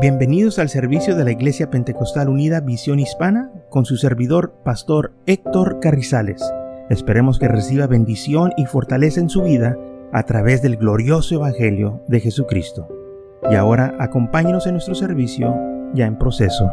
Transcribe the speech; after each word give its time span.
Bienvenidos 0.00 0.60
al 0.60 0.68
servicio 0.68 1.16
de 1.16 1.24
la 1.24 1.32
Iglesia 1.32 1.70
Pentecostal 1.70 2.28
Unida 2.28 2.60
Visión 2.60 3.00
Hispana 3.00 3.50
con 3.68 3.84
su 3.84 3.96
servidor, 3.96 4.54
Pastor 4.64 5.12
Héctor 5.26 5.80
Carrizales. 5.80 6.40
Esperemos 6.88 7.40
que 7.40 7.48
reciba 7.48 7.88
bendición 7.88 8.52
y 8.56 8.66
fortaleza 8.66 9.18
en 9.18 9.28
su 9.28 9.42
vida 9.42 9.76
a 10.12 10.22
través 10.22 10.62
del 10.62 10.76
glorioso 10.76 11.34
Evangelio 11.34 12.00
de 12.06 12.20
Jesucristo. 12.20 12.86
Y 13.50 13.56
ahora 13.56 13.96
acompáñenos 13.98 14.68
en 14.68 14.74
nuestro 14.74 14.94
servicio 14.94 15.56
ya 15.94 16.06
en 16.06 16.16
proceso. 16.16 16.70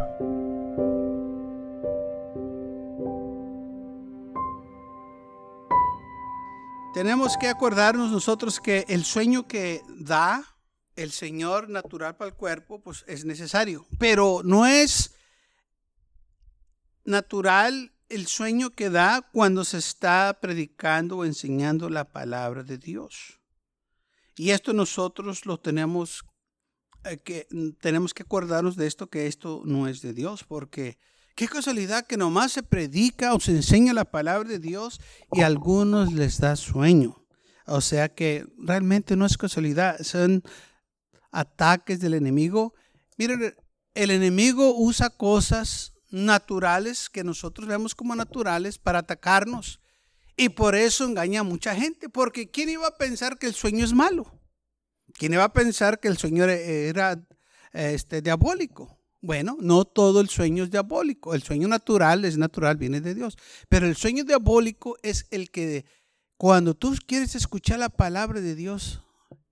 Tenemos 6.93 7.37
que 7.37 7.47
acordarnos 7.47 8.11
nosotros 8.11 8.59
que 8.59 8.85
el 8.87 9.03
sueño 9.03 9.47
que 9.47 9.81
da 9.99 10.43
el 10.95 11.11
Señor 11.11 11.69
natural 11.69 12.15
para 12.15 12.29
el 12.29 12.35
cuerpo, 12.35 12.81
pues 12.81 13.03
es 13.07 13.25
necesario. 13.25 13.85
Pero 13.99 14.41
no 14.43 14.65
es 14.65 15.15
natural 17.03 17.93
el 18.09 18.27
sueño 18.27 18.69
que 18.71 18.89
da 18.89 19.21
cuando 19.31 19.63
se 19.63 19.77
está 19.77 20.37
predicando 20.41 21.17
o 21.17 21.25
enseñando 21.25 21.89
la 21.89 22.11
palabra 22.11 22.63
de 22.63 22.77
Dios. 22.77 23.39
Y 24.37 24.51
esto 24.51 24.73
nosotros 24.73 25.45
lo 25.45 25.59
tenemos 25.59 26.25
eh, 27.05 27.17
que 27.17 27.47
tenemos 27.79 28.13
que 28.13 28.23
acordarnos 28.23 28.75
de 28.75 28.87
esto 28.87 29.07
que 29.07 29.27
esto 29.27 29.61
no 29.65 29.87
es 29.87 30.01
de 30.01 30.13
Dios, 30.13 30.43
porque 30.43 30.97
qué 31.35 31.47
casualidad 31.47 32.05
que 32.05 32.17
nomás 32.17 32.51
se 32.51 32.63
predica 32.63 33.33
o 33.33 33.39
se 33.39 33.51
enseña 33.51 33.93
la 33.93 34.05
palabra 34.05 34.49
de 34.49 34.59
Dios 34.59 34.99
y 35.31 35.41
a 35.41 35.45
algunos 35.45 36.13
les 36.13 36.39
da 36.39 36.55
sueño. 36.55 37.25
O 37.67 37.81
sea 37.81 38.09
que 38.09 38.45
realmente 38.57 39.15
no 39.15 39.25
es 39.25 39.37
casualidad, 39.37 39.99
son 40.01 40.43
ataques 41.35 41.99
del 41.99 42.13
enemigo. 42.13 42.73
Miren, 43.17 43.55
el 43.93 44.11
enemigo 44.11 44.73
usa 44.75 45.09
cosas 45.09 45.93
naturales 46.09 47.09
que 47.09 47.23
nosotros 47.23 47.67
vemos 47.67 47.93
como 47.93 48.15
naturales 48.15 48.77
para 48.77 48.99
atacarnos. 48.99 49.81
Y 50.37 50.49
por 50.49 50.75
eso 50.75 51.05
engaña 51.05 51.41
a 51.41 51.43
mucha 51.43 51.75
gente, 51.75 52.09
porque 52.09 52.49
¿quién 52.49 52.69
iba 52.69 52.87
a 52.87 52.97
pensar 52.97 53.37
que 53.37 53.47
el 53.47 53.53
sueño 53.53 53.85
es 53.85 53.93
malo? 53.93 54.25
¿Quién 55.13 55.33
iba 55.33 55.43
a 55.43 55.53
pensar 55.53 55.99
que 55.99 56.07
el 56.07 56.17
sueño 56.17 56.45
era 56.45 57.21
este, 57.73 58.21
diabólico? 58.21 58.99
Bueno, 59.21 59.57
no 59.59 59.85
todo 59.85 60.21
el 60.21 60.29
sueño 60.29 60.63
es 60.65 60.71
diabólico. 60.71 61.33
El 61.33 61.43
sueño 61.43 61.67
natural 61.67 62.25
es 62.25 62.37
natural, 62.37 62.77
viene 62.77 63.01
de 63.01 63.15
Dios. 63.15 63.37
Pero 63.69 63.87
el 63.87 63.95
sueño 63.95 64.23
diabólico 64.23 64.97
es 65.03 65.25
el 65.31 65.51
que 65.51 65.85
cuando 66.37 66.75
tú 66.75 66.95
quieres 67.07 67.33
escuchar 67.35 67.79
la 67.79 67.89
palabra 67.89 68.41
de 68.41 68.55
Dios, 68.55 69.01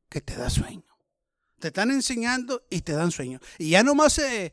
que 0.09 0.21
te 0.21 0.36
da 0.36 0.49
sueño 0.49 0.92
te 1.64 1.69
están 1.69 1.92
enseñando 1.92 2.61
y 2.69 2.81
te 2.81 2.92
dan 2.92 3.09
sueño. 3.09 3.39
Y 3.58 3.69
ya 3.69 3.83
nomás 3.83 4.11
se 4.11 4.52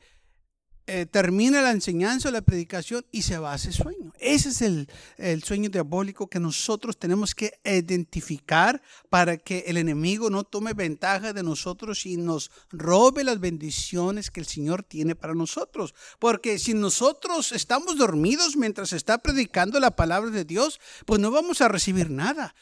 eh, 0.86 1.06
termina 1.06 1.60
la 1.60 1.72
enseñanza 1.72 2.28
o 2.28 2.32
la 2.32 2.40
predicación 2.40 3.04
y 3.10 3.22
se 3.22 3.36
va 3.36 3.52
a 3.52 3.56
ese 3.56 3.72
sueño. 3.72 4.12
Ese 4.20 4.50
es 4.50 4.62
el, 4.62 4.88
el, 5.16 5.42
sueño 5.42 5.70
diabólico 5.70 6.28
que 6.28 6.38
nosotros 6.38 7.00
tenemos 7.00 7.34
que 7.34 7.58
identificar 7.64 8.80
para 9.08 9.38
que 9.38 9.64
el 9.66 9.76
enemigo 9.76 10.30
no 10.30 10.44
tome 10.44 10.72
ventaja 10.72 11.32
de 11.32 11.42
nosotros 11.42 12.06
y 12.06 12.16
nos 12.16 12.52
robe 12.70 13.24
las 13.24 13.40
bendiciones 13.40 14.30
que 14.30 14.38
el 14.38 14.46
Señor 14.46 14.84
tiene 14.84 15.16
para 15.16 15.34
nosotros. 15.34 15.96
Porque 16.20 16.60
si 16.60 16.74
nosotros 16.74 17.50
estamos 17.50 17.98
dormidos 17.98 18.56
mientras 18.56 18.92
está 18.92 19.18
predicando 19.18 19.80
la 19.80 19.96
palabra 19.96 20.30
de 20.30 20.44
Dios, 20.44 20.78
pues 21.06 21.20
no 21.20 21.32
vamos 21.32 21.60
a 21.60 21.66
recibir 21.66 22.08
nada. 22.08 22.54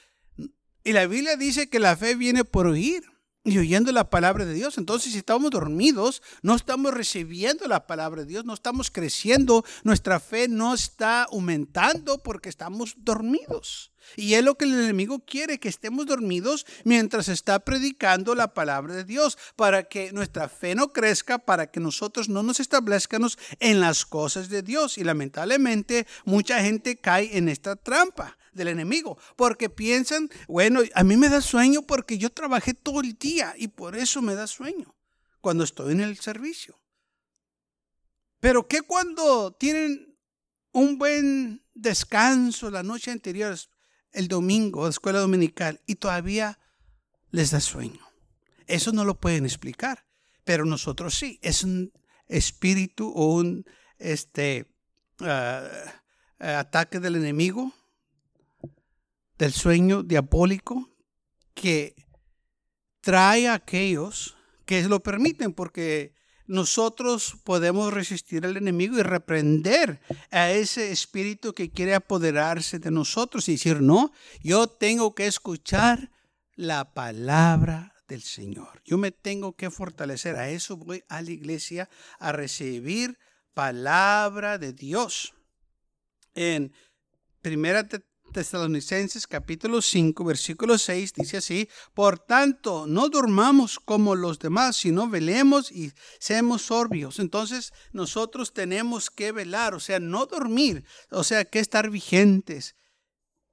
Y 0.84 0.92
la 0.92 1.06
Biblia 1.06 1.36
dice 1.36 1.68
que 1.68 1.80
la 1.80 1.98
fe 1.98 2.14
viene 2.14 2.44
por 2.44 2.66
oír 2.66 3.17
y 3.48 3.58
oyendo 3.58 3.92
la 3.92 4.10
palabra 4.10 4.44
de 4.44 4.54
Dios. 4.54 4.78
Entonces, 4.78 5.12
si 5.12 5.18
estamos 5.18 5.50
dormidos, 5.50 6.22
no 6.42 6.54
estamos 6.54 6.92
recibiendo 6.92 7.66
la 7.66 7.86
palabra 7.86 8.22
de 8.22 8.28
Dios, 8.28 8.44
no 8.44 8.54
estamos 8.54 8.90
creciendo, 8.90 9.64
nuestra 9.84 10.20
fe 10.20 10.48
no 10.48 10.74
está 10.74 11.24
aumentando 11.24 12.18
porque 12.18 12.48
estamos 12.48 12.94
dormidos. 12.98 13.92
Y 14.16 14.34
es 14.34 14.44
lo 14.44 14.56
que 14.56 14.64
el 14.64 14.72
enemigo 14.72 15.20
quiere, 15.20 15.60
que 15.60 15.68
estemos 15.68 16.06
dormidos 16.06 16.66
mientras 16.84 17.28
está 17.28 17.58
predicando 17.60 18.34
la 18.34 18.54
palabra 18.54 18.94
de 18.94 19.04
Dios, 19.04 19.36
para 19.56 19.84
que 19.84 20.12
nuestra 20.12 20.48
fe 20.48 20.74
no 20.74 20.92
crezca, 20.92 21.38
para 21.38 21.70
que 21.70 21.80
nosotros 21.80 22.28
no 22.28 22.42
nos 22.42 22.60
establezcamos 22.60 23.38
en 23.60 23.80
las 23.80 24.06
cosas 24.06 24.48
de 24.48 24.62
Dios. 24.62 24.98
Y 24.98 25.04
lamentablemente 25.04 26.06
mucha 26.24 26.62
gente 26.62 26.96
cae 26.96 27.36
en 27.36 27.48
esta 27.48 27.76
trampa 27.76 28.38
del 28.52 28.68
enemigo, 28.68 29.18
porque 29.36 29.70
piensan, 29.70 30.30
bueno, 30.46 30.80
a 30.94 31.04
mí 31.04 31.16
me 31.16 31.28
da 31.28 31.40
sueño 31.40 31.82
porque 31.82 32.18
yo 32.18 32.30
trabajé 32.30 32.74
todo 32.74 33.00
el 33.00 33.14
día 33.14 33.54
y 33.56 33.68
por 33.68 33.96
eso 33.96 34.22
me 34.22 34.34
da 34.34 34.46
sueño 34.46 34.94
cuando 35.40 35.64
estoy 35.64 35.92
en 35.92 36.00
el 36.00 36.18
servicio. 36.18 36.80
Pero 38.40 38.68
¿qué 38.68 38.82
cuando 38.82 39.52
tienen 39.52 40.16
un 40.72 40.98
buen 40.98 41.64
descanso 41.74 42.70
la 42.70 42.82
noche 42.82 43.10
anterior, 43.10 43.56
el 44.12 44.28
domingo, 44.28 44.84
la 44.84 44.90
escuela 44.90 45.18
dominical, 45.18 45.80
y 45.86 45.96
todavía 45.96 46.58
les 47.30 47.50
da 47.50 47.60
sueño? 47.60 48.06
Eso 48.66 48.92
no 48.92 49.04
lo 49.04 49.18
pueden 49.18 49.44
explicar, 49.44 50.06
pero 50.44 50.64
nosotros 50.64 51.14
sí. 51.14 51.38
Es 51.42 51.64
un 51.64 51.92
espíritu 52.26 53.10
o 53.14 53.34
un 53.34 53.64
este, 53.98 54.70
ah, 55.20 55.68
ataque 56.38 57.00
del 57.00 57.16
enemigo 57.16 57.72
del 59.38 59.52
sueño 59.52 60.02
diabólico 60.02 60.90
que 61.54 61.94
trae 63.00 63.48
a 63.48 63.54
aquellos 63.54 64.36
que 64.64 64.82
lo 64.82 65.00
permiten, 65.00 65.52
porque 65.52 66.14
nosotros 66.46 67.36
podemos 67.44 67.92
resistir 67.92 68.44
al 68.44 68.56
enemigo 68.56 68.98
y 68.98 69.02
reprender 69.02 70.00
a 70.30 70.50
ese 70.50 70.90
espíritu 70.90 71.52
que 71.52 71.70
quiere 71.70 71.94
apoderarse 71.94 72.78
de 72.78 72.90
nosotros 72.90 73.48
y 73.48 73.52
decir, 73.52 73.80
no, 73.80 74.12
yo 74.42 74.66
tengo 74.66 75.14
que 75.14 75.26
escuchar 75.26 76.10
la 76.54 76.92
palabra 76.92 77.94
del 78.08 78.22
Señor. 78.22 78.82
Yo 78.84 78.98
me 78.98 79.12
tengo 79.12 79.54
que 79.54 79.70
fortalecer. 79.70 80.36
A 80.36 80.48
eso 80.48 80.76
voy 80.76 81.04
a 81.08 81.20
la 81.22 81.30
iglesia 81.30 81.88
a 82.18 82.32
recibir 82.32 83.18
palabra 83.52 84.58
de 84.58 84.72
Dios. 84.72 85.34
En 86.34 86.72
primera 87.42 87.86
Tesalonicenses 88.32 89.26
capítulo 89.26 89.80
5, 89.80 90.24
versículo 90.24 90.78
6 90.78 91.14
dice 91.14 91.38
así, 91.38 91.68
por 91.94 92.18
tanto, 92.18 92.86
no 92.86 93.08
durmamos 93.08 93.78
como 93.78 94.14
los 94.14 94.38
demás, 94.38 94.76
sino 94.76 95.08
velemos 95.08 95.72
y 95.72 95.92
seamos 96.18 96.62
sorbios. 96.62 97.18
Entonces, 97.18 97.72
nosotros 97.92 98.52
tenemos 98.52 99.10
que 99.10 99.32
velar, 99.32 99.74
o 99.74 99.80
sea, 99.80 99.98
no 99.98 100.26
dormir, 100.26 100.84
o 101.10 101.24
sea, 101.24 101.44
que 101.44 101.58
estar 101.58 101.90
vigentes, 101.90 102.76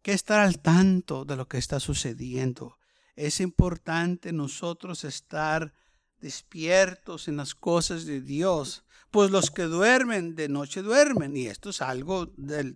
que 0.02 0.14
estar 0.14 0.40
al 0.40 0.60
tanto 0.60 1.26
de 1.26 1.36
lo 1.36 1.48
que 1.48 1.58
está 1.58 1.80
sucediendo. 1.80 2.78
Es 3.16 3.40
importante 3.40 4.34
nosotros 4.34 5.04
estar 5.04 5.74
despiertos 6.20 7.28
en 7.28 7.38
las 7.38 7.56
cosas 7.56 8.06
de 8.06 8.22
Dios, 8.22 8.84
pues 9.10 9.32
los 9.32 9.52
que 9.52 9.64
duermen 9.64 10.36
de 10.36 10.50
noche 10.50 10.82
duermen, 10.82 11.36
y 11.38 11.48
esto 11.48 11.70
es 11.70 11.82
algo 11.82 12.28
de 12.38 12.76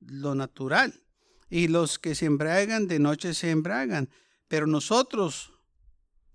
lo 0.00 0.34
natural 0.34 1.07
y 1.50 1.68
los 1.68 1.98
que 1.98 2.14
se 2.14 2.26
embriagan 2.26 2.88
de 2.88 2.98
noche 2.98 3.34
se 3.34 3.50
embriagan. 3.50 4.10
Pero 4.48 4.66
nosotros, 4.66 5.52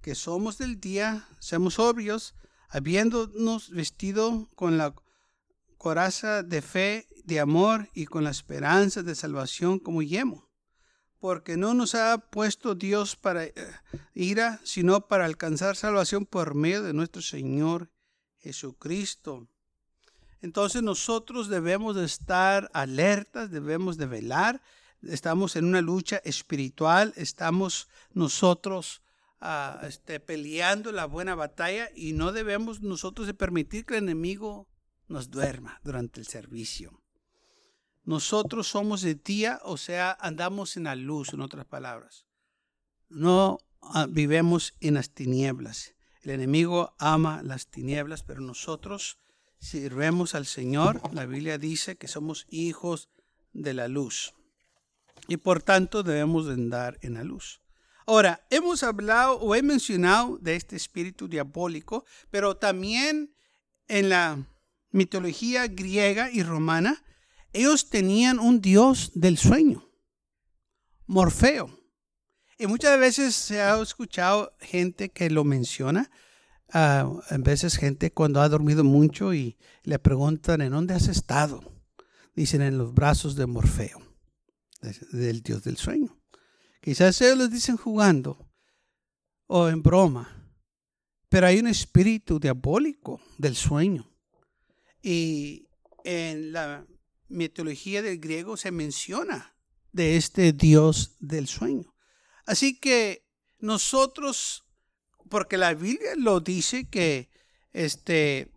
que 0.01 0.15
somos 0.15 0.57
del 0.57 0.79
día, 0.79 1.27
seamos 1.39 1.75
sobrios, 1.75 2.35
habiéndonos 2.69 3.69
vestido 3.69 4.49
con 4.55 4.77
la 4.77 4.95
coraza 5.77 6.43
de 6.43 6.61
fe, 6.61 7.07
de 7.25 7.39
amor 7.39 7.89
y 7.93 8.05
con 8.05 8.23
la 8.23 8.31
esperanza 8.31 9.03
de 9.03 9.15
salvación 9.15 9.79
como 9.79 10.01
yemo. 10.01 10.49
Porque 11.19 11.55
no 11.55 11.73
nos 11.73 11.95
ha 11.95 12.17
puesto 12.17 12.75
Dios 12.75 13.15
para 13.15 13.45
eh, 13.45 13.53
ira, 14.13 14.59
sino 14.63 15.07
para 15.07 15.25
alcanzar 15.25 15.75
salvación 15.75 16.25
por 16.25 16.53
medio 16.53 16.83
de 16.83 16.93
nuestro 16.93 17.21
Señor 17.21 17.89
Jesucristo. 18.39 19.47
Entonces 20.41 20.83
nosotros 20.83 21.47
debemos 21.47 21.95
de 21.95 22.03
estar 22.03 22.69
alertas, 22.73 23.51
debemos 23.51 23.95
de 23.97 24.05
velar 24.05 24.61
estamos 25.07 25.55
en 25.55 25.65
una 25.65 25.81
lucha 25.81 26.17
espiritual, 26.23 27.13
estamos 27.15 27.87
nosotros 28.13 29.01
ah, 29.39 29.81
este, 29.83 30.19
peleando 30.19 30.91
la 30.91 31.05
buena 31.05 31.35
batalla 31.35 31.89
y 31.95 32.13
no 32.13 32.31
debemos 32.31 32.81
nosotros 32.81 33.27
de 33.27 33.33
permitir 33.33 33.85
que 33.85 33.97
el 33.97 34.03
enemigo 34.03 34.67
nos 35.07 35.29
duerma 35.29 35.79
durante 35.83 36.19
el 36.19 36.27
servicio. 36.27 37.01
Nosotros 38.05 38.67
somos 38.67 39.01
de 39.01 39.15
día, 39.15 39.61
o 39.63 39.77
sea, 39.77 40.11
andamos 40.19 40.75
en 40.75 40.85
la 40.85 40.95
luz, 40.95 41.33
en 41.33 41.41
otras 41.41 41.65
palabras. 41.65 42.25
No 43.09 43.59
ah, 43.81 44.07
vivemos 44.09 44.73
en 44.81 44.95
las 44.95 45.11
tinieblas. 45.11 45.95
El 46.21 46.31
enemigo 46.31 46.95
ama 46.99 47.41
las 47.43 47.67
tinieblas, 47.67 48.23
pero 48.23 48.41
nosotros 48.41 49.19
sirvemos 49.59 50.35
al 50.35 50.45
Señor. 50.45 51.01
La 51.13 51.25
Biblia 51.25 51.57
dice 51.57 51.97
que 51.97 52.07
somos 52.07 52.45
hijos 52.49 53.09
de 53.53 53.73
la 53.73 53.87
luz 53.87 54.33
y 55.27 55.37
por 55.37 55.61
tanto 55.61 56.03
debemos 56.03 56.47
de 56.47 56.53
andar 56.53 56.97
en 57.01 57.15
la 57.15 57.23
luz. 57.23 57.61
Ahora, 58.05 58.45
hemos 58.49 58.83
hablado 58.83 59.39
o 59.39 59.55
he 59.55 59.61
mencionado 59.61 60.37
de 60.37 60.55
este 60.55 60.75
espíritu 60.75 61.27
diabólico, 61.27 62.05
pero 62.29 62.57
también 62.57 63.33
en 63.87 64.09
la 64.09 64.45
mitología 64.91 65.67
griega 65.67 66.29
y 66.31 66.43
romana, 66.43 67.03
ellos 67.53 67.89
tenían 67.89 68.39
un 68.39 68.61
dios 68.61 69.11
del 69.15 69.37
sueño, 69.37 69.89
Morfeo. 71.05 71.79
Y 72.57 72.67
muchas 72.67 72.99
veces 72.99 73.35
se 73.35 73.61
ha 73.61 73.81
escuchado 73.81 74.55
gente 74.59 75.09
que 75.09 75.29
lo 75.29 75.43
menciona, 75.43 76.11
a 76.69 77.07
veces 77.39 77.77
gente 77.77 78.11
cuando 78.11 78.41
ha 78.41 78.49
dormido 78.49 78.83
mucho 78.83 79.33
y 79.33 79.57
le 79.83 79.99
preguntan, 79.99 80.61
¿en 80.61 80.71
dónde 80.71 80.93
has 80.95 81.07
estado? 81.07 81.61
Dicen, 82.35 82.61
en 82.61 82.77
los 82.77 82.93
brazos 82.93 83.35
de 83.35 83.45
Morfeo, 83.45 84.01
del 85.11 85.41
dios 85.41 85.63
del 85.63 85.77
sueño. 85.77 86.19
Quizás 86.81 87.21
ellos 87.21 87.37
lo 87.37 87.47
dicen 87.47 87.77
jugando 87.77 88.51
o 89.47 89.69
en 89.69 89.81
broma, 89.81 90.51
pero 91.29 91.47
hay 91.47 91.59
un 91.59 91.67
espíritu 91.67 92.39
diabólico 92.39 93.21
del 93.37 93.55
sueño. 93.55 94.09
Y 95.01 95.67
en 96.03 96.51
la 96.51 96.85
mitología 97.27 98.01
del 98.01 98.19
griego 98.19 98.57
se 98.57 98.71
menciona 98.71 99.55
de 99.91 100.17
este 100.17 100.53
dios 100.53 101.15
del 101.19 101.47
sueño. 101.47 101.95
Así 102.45 102.79
que 102.79 103.25
nosotros, 103.59 104.65
porque 105.29 105.57
la 105.57 105.73
Biblia 105.73 106.15
lo 106.17 106.39
dice 106.39 106.89
que 106.89 107.29
este, 107.71 108.52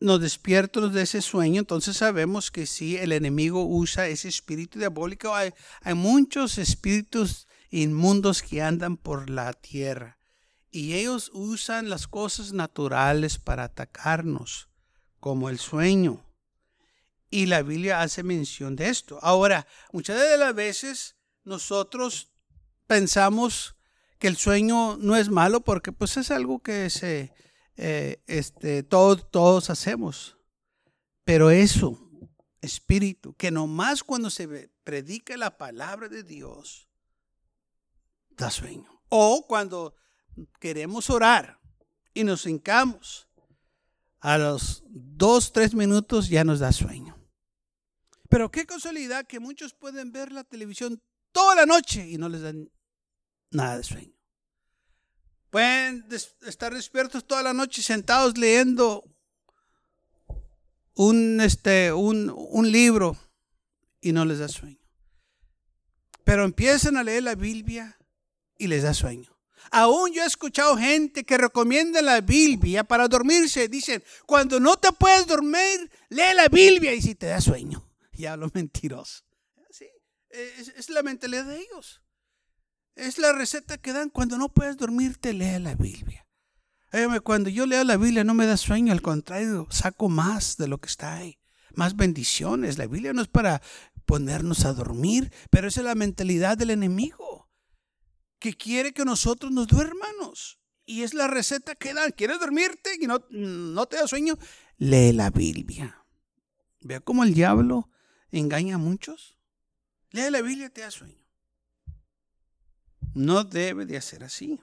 nos 0.00 0.20
despierta 0.20 0.80
de 0.80 1.02
ese 1.02 1.22
sueño, 1.22 1.60
entonces 1.60 1.96
sabemos 1.96 2.50
que 2.50 2.66
si 2.66 2.96
el 2.96 3.12
enemigo 3.12 3.64
usa 3.64 4.06
ese 4.06 4.28
espíritu 4.28 4.78
diabólico. 4.78 5.34
Hay, 5.34 5.52
hay 5.82 5.94
muchos 5.94 6.58
espíritus 6.58 7.48
inmundos 7.70 8.42
que 8.42 8.62
andan 8.62 8.96
por 8.96 9.28
la 9.28 9.52
tierra. 9.52 10.18
Y 10.70 10.94
ellos 10.94 11.30
usan 11.32 11.88
las 11.88 12.06
cosas 12.06 12.52
naturales 12.52 13.38
para 13.38 13.64
atacarnos, 13.64 14.68
como 15.18 15.48
el 15.48 15.58
sueño. 15.58 16.24
Y 17.30 17.46
la 17.46 17.62
Biblia 17.62 18.00
hace 18.00 18.22
mención 18.22 18.76
de 18.76 18.88
esto. 18.88 19.18
Ahora, 19.22 19.66
muchas 19.92 20.20
de 20.20 20.36
las 20.38 20.54
veces 20.54 21.16
nosotros 21.44 22.30
pensamos 22.86 23.76
que 24.18 24.28
el 24.28 24.36
sueño 24.36 24.96
no 24.98 25.16
es 25.16 25.28
malo 25.28 25.60
porque 25.60 25.92
pues 25.92 26.16
es 26.16 26.30
algo 26.30 26.60
que 26.60 26.90
se, 26.90 27.32
eh, 27.78 28.22
este, 28.26 28.82
todos, 28.82 29.30
todos 29.30 29.70
hacemos. 29.70 30.36
Pero 31.24 31.50
eso, 31.50 31.98
espíritu, 32.60 33.34
que 33.34 33.50
nomás 33.50 34.02
cuando 34.02 34.30
se 34.30 34.68
predica 34.84 35.36
la 35.36 35.56
palabra 35.56 36.08
de 36.08 36.22
Dios, 36.24 36.88
da 38.30 38.50
sueño. 38.50 39.02
O 39.08 39.46
cuando 39.46 39.94
queremos 40.60 41.08
orar 41.08 41.60
y 42.12 42.24
nos 42.24 42.46
hincamos, 42.46 43.28
a 44.20 44.36
los 44.36 44.82
dos, 44.88 45.52
tres 45.52 45.74
minutos 45.74 46.28
ya 46.28 46.42
nos 46.42 46.58
da 46.58 46.72
sueño. 46.72 47.16
Pero 48.28 48.50
qué 48.50 48.66
casualidad 48.66 49.26
que 49.26 49.40
muchos 49.40 49.74
pueden 49.74 50.12
ver 50.12 50.32
la 50.32 50.44
televisión 50.44 51.00
toda 51.32 51.54
la 51.54 51.66
noche 51.66 52.08
y 52.08 52.18
no 52.18 52.28
les 52.28 52.42
dan 52.42 52.70
nada 53.50 53.78
de 53.78 53.84
sueño. 53.84 54.17
Pueden 55.50 56.06
estar 56.46 56.74
despiertos 56.74 57.26
toda 57.26 57.42
la 57.42 57.54
noche 57.54 57.82
sentados 57.82 58.36
leyendo 58.36 59.04
un, 60.94 61.40
este, 61.40 61.92
un, 61.92 62.32
un 62.36 62.70
libro 62.70 63.16
y 64.00 64.12
no 64.12 64.24
les 64.24 64.38
da 64.38 64.48
sueño. 64.48 64.78
Pero 66.24 66.44
empiezan 66.44 66.96
a 66.96 67.02
leer 67.02 67.22
la 67.22 67.34
Biblia 67.34 67.98
y 68.58 68.66
les 68.66 68.82
da 68.82 68.92
sueño. 68.92 69.38
Aún 69.70 70.12
yo 70.12 70.22
he 70.22 70.26
escuchado 70.26 70.76
gente 70.76 71.24
que 71.24 71.36
recomienda 71.36 72.00
la 72.02 72.20
Biblia 72.20 72.84
para 72.84 73.08
dormirse. 73.08 73.68
Dicen, 73.68 74.02
cuando 74.26 74.60
no 74.60 74.76
te 74.76 74.92
puedes 74.92 75.26
dormir, 75.26 75.90
lee 76.08 76.34
la 76.34 76.48
Biblia 76.48 76.94
y 76.94 77.02
si 77.02 77.14
te 77.14 77.26
da 77.26 77.40
sueño. 77.40 77.84
Ya 78.18 78.36
lo 78.36 78.50
mentiroso. 78.52 79.22
Sí, 79.70 79.86
es, 80.30 80.72
es, 80.76 80.90
la 80.90 81.04
mentalidad 81.04 81.44
de 81.44 81.60
ellos. 81.60 82.02
Es 82.98 83.18
la 83.18 83.32
receta 83.32 83.78
que 83.78 83.92
dan. 83.92 84.10
Cuando 84.10 84.36
no 84.38 84.48
puedes 84.48 84.76
dormirte, 84.76 85.32
lee 85.32 85.60
la 85.60 85.76
Biblia. 85.76 86.26
cuando 87.22 87.48
yo 87.48 87.64
leo 87.64 87.84
la 87.84 87.96
Biblia 87.96 88.24
no 88.24 88.34
me 88.34 88.44
da 88.44 88.56
sueño, 88.56 88.92
al 88.92 89.02
contrario, 89.02 89.68
saco 89.70 90.08
más 90.08 90.56
de 90.56 90.66
lo 90.66 90.78
que 90.78 90.88
está 90.88 91.14
ahí. 91.14 91.38
Más 91.74 91.94
bendiciones. 91.94 92.76
La 92.76 92.88
Biblia 92.88 93.12
no 93.12 93.22
es 93.22 93.28
para 93.28 93.62
ponernos 94.04 94.64
a 94.64 94.72
dormir, 94.72 95.32
pero 95.48 95.68
esa 95.68 95.80
es 95.80 95.86
la 95.86 95.94
mentalidad 95.94 96.58
del 96.58 96.70
enemigo 96.70 97.48
que 98.40 98.54
quiere 98.54 98.92
que 98.92 99.04
nosotros 99.04 99.52
nos 99.52 99.68
duermamos. 99.68 100.58
Y 100.84 101.02
es 101.02 101.14
la 101.14 101.28
receta 101.28 101.76
que 101.76 101.94
dan. 101.94 102.10
¿Quieres 102.10 102.40
dormirte 102.40 102.96
y 103.00 103.06
no, 103.06 103.24
no 103.30 103.86
te 103.86 103.96
da 103.96 104.08
sueño? 104.08 104.36
Lee 104.76 105.12
la 105.12 105.30
Biblia. 105.30 106.04
Vea 106.80 106.98
cómo 106.98 107.22
el 107.22 107.32
diablo 107.32 107.90
engaña 108.32 108.74
a 108.74 108.78
muchos. 108.78 109.38
Lee 110.10 110.30
la 110.30 110.42
Biblia 110.42 110.66
y 110.66 110.70
te 110.70 110.80
da 110.80 110.90
sueño. 110.90 111.27
No 113.18 113.42
debe 113.42 113.84
de 113.84 113.96
hacer 113.96 114.22
así. 114.22 114.60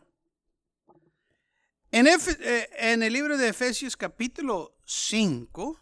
En, 1.91 2.07
eh, 2.07 2.69
en 2.77 3.03
el 3.03 3.11
libro 3.11 3.37
de 3.37 3.49
Efesios 3.49 3.97
capítulo 3.97 4.77
5, 4.85 5.77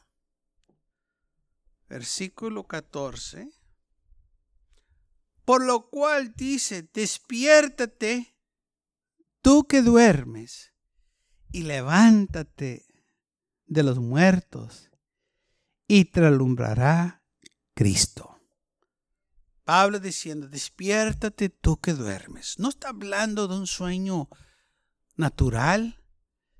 versículo 1.87 2.67
14. 2.67 3.47
Por 5.45 5.63
lo 5.63 5.87
cual 5.91 6.33
dice, 6.33 6.89
despiértate 6.91 8.35
tú 9.43 9.67
que 9.67 9.83
duermes 9.83 10.73
y 11.51 11.61
levántate 11.61 12.87
de 13.67 13.83
los 13.83 13.99
muertos 13.99 14.89
y 15.87 16.05
te 16.05 16.25
alumbrará 16.25 17.23
Cristo. 17.75 18.32
Pablo 19.63 19.99
diciendo, 19.99 20.47
despiértate 20.47 21.49
tú 21.49 21.79
que 21.79 21.93
duermes. 21.93 22.59
No 22.59 22.69
está 22.69 22.89
hablando 22.89 23.47
de 23.47 23.55
un 23.55 23.67
sueño 23.67 24.29
natural, 25.15 26.01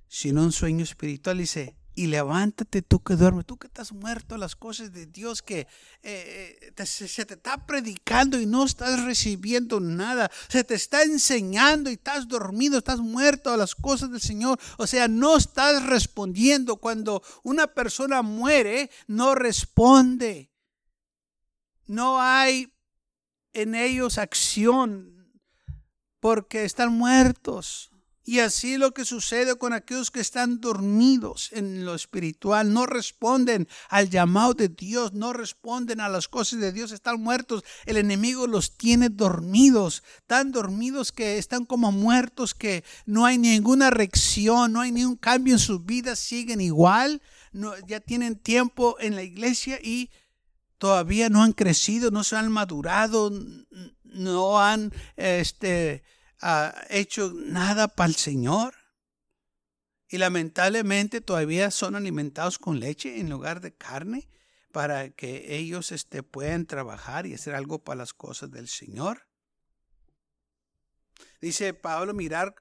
sino 0.08 0.44
un 0.44 0.52
sueño 0.52 0.84
espiritual. 0.84 1.38
Dice, 1.38 1.76
y 1.96 2.08
levántate 2.08 2.82
tú 2.82 3.04
que 3.04 3.16
duermes, 3.16 3.46
tú 3.46 3.58
que 3.58 3.68
estás 3.68 3.92
muerto 3.92 4.36
a 4.36 4.38
las 4.38 4.56
cosas 4.56 4.92
de 4.92 5.06
Dios, 5.06 5.42
que 5.42 5.68
eh, 6.02 6.74
eh, 6.76 6.86
se, 6.86 7.26
te 7.26 7.36
está 7.36 7.66
predicando 7.66 8.40
y 8.40 8.46
no 8.46 8.66
estás 8.66 9.04
recibiendo 9.04 9.80
nada, 9.80 10.32
se 10.48 10.64
te 10.64 10.74
está 10.74 11.04
enseñando 11.04 11.90
y 11.90 11.94
estás 11.94 12.28
dormido, 12.28 12.78
estás 12.78 13.00
muerto 13.00 13.52
a 13.52 13.58
las 13.58 13.76
cosas 13.76 14.12
del 14.12 14.22
Señor, 14.22 14.60
o 14.78 14.88
sea, 14.88 15.08
no 15.08 15.38
estás 15.38 15.86
respondiendo. 15.86 16.78
Cuando 16.78 17.22
una 17.44 17.68
persona 17.68 18.22
muere, 18.22 18.90
no 19.08 19.36
responde. 19.36 20.52
No 21.86 22.20
hay 22.22 22.74
en 23.54 23.76
ellos 23.76 24.18
acción 24.18 25.14
porque 26.20 26.64
están 26.64 26.94
muertos. 26.94 27.94
Y 28.26 28.40
así 28.40 28.78
lo 28.78 28.94
que 28.94 29.04
sucede 29.04 29.58
con 29.58 29.74
aquellos 29.74 30.10
que 30.10 30.22
están 30.22 30.62
dormidos 30.62 31.50
en 31.52 31.84
lo 31.84 31.94
espiritual, 31.94 32.72
no 32.72 32.86
responden 32.86 33.68
al 33.90 34.10
llamado 34.10 34.54
de 34.54 34.70
Dios, 34.70 35.12
no 35.12 35.34
responden 35.34 36.00
a 36.00 36.08
las 36.08 36.30
cosas 36.30 36.62
de 36.62 36.72
Dios, 36.72 36.94
están 36.94 37.22
muertos. 37.22 37.66
El 37.86 37.98
enemigo 37.98 38.48
los 38.48 38.78
tiene 38.78 39.10
dormidos, 39.10 40.04
tan 40.26 40.54
dormidos 40.54 41.12
que 41.12 41.38
están 41.38 41.66
como 41.66 41.92
muertos, 41.92 42.54
que 42.54 42.86
no 43.06 43.26
hay 43.26 43.38
ninguna 43.38 43.90
reacción, 43.90 44.72
no 44.72 44.80
hay 44.80 44.94
ningún 44.94 45.18
cambio 45.18 45.56
en 45.56 45.60
sus 45.60 45.84
vidas, 45.84 46.18
siguen 46.18 46.62
igual, 46.62 47.22
no, 47.52 47.74
ya 47.86 48.00
tienen 48.00 48.38
tiempo 48.38 48.96
en 49.02 49.18
la 49.18 49.24
iglesia 49.24 49.80
y 49.84 50.10
todavía 50.84 51.30
no 51.30 51.42
han 51.42 51.54
crecido, 51.54 52.12
no 52.12 52.26
se 52.26 52.36
han 52.36 52.52
madurado, 52.52 53.32
no 54.04 54.60
han 54.60 54.92
este, 55.16 56.04
ha 56.42 56.76
hecho 56.90 57.32
nada 57.34 57.88
para 57.88 58.10
el 58.10 58.16
Señor. 58.16 58.76
Y 60.10 60.18
lamentablemente 60.18 61.22
todavía 61.22 61.72
son 61.72 61.96
alimentados 61.96 62.60
con 62.60 62.82
leche 62.82 63.22
en 63.22 63.30
lugar 63.30 63.62
de 63.62 63.74
carne 63.74 64.28
para 64.74 65.10
que 65.12 65.56
ellos 65.56 65.94
este, 65.94 66.22
puedan 66.22 66.66
trabajar 66.66 67.28
y 67.28 67.34
hacer 67.34 67.56
algo 67.56 67.82
para 67.82 68.00
las 68.00 68.14
cosas 68.14 68.52
del 68.52 68.68
Señor. 68.68 69.30
Dice 71.40 71.74
Pablo, 71.74 72.14
mirar 72.14 72.56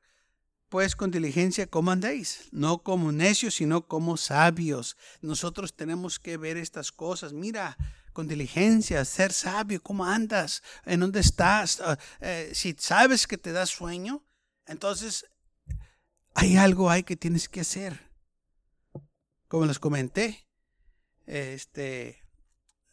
pues 0.73 0.97
con 0.97 1.11
diligencia 1.11 1.67
cómo 1.67 1.91
andéis, 1.91 2.49
no 2.51 2.83
como 2.83 3.13
necios, 3.13 3.57
sino 3.57 3.87
como 3.87 4.17
sabios. 4.17 4.97
Nosotros 5.21 5.77
tenemos 5.77 6.19
que 6.19 6.39
ver 6.39 6.57
estas 6.57 6.91
cosas. 6.91 7.35
Mira, 7.35 7.77
con 8.15 8.27
diligencia, 8.27 9.05
ser 9.05 9.35
sabio, 9.35 9.83
cómo 9.83 10.07
andas, 10.07 10.63
en 10.87 11.01
dónde 11.01 11.21
estás. 11.21 11.79
Ah, 11.83 11.99
eh, 12.23 12.53
si 12.55 12.75
sabes 12.79 13.27
que 13.27 13.37
te 13.37 13.53
da 13.53 13.67
sueño, 13.67 14.25
entonces 14.65 15.27
hay 16.33 16.57
algo 16.57 16.89
ahí 16.89 17.03
que 17.03 17.17
tienes 17.17 17.51
que 17.51 17.61
hacer. 17.61 18.11
Como 19.49 19.67
les 19.67 19.79
comenté, 19.79 20.49
este, 21.27 22.25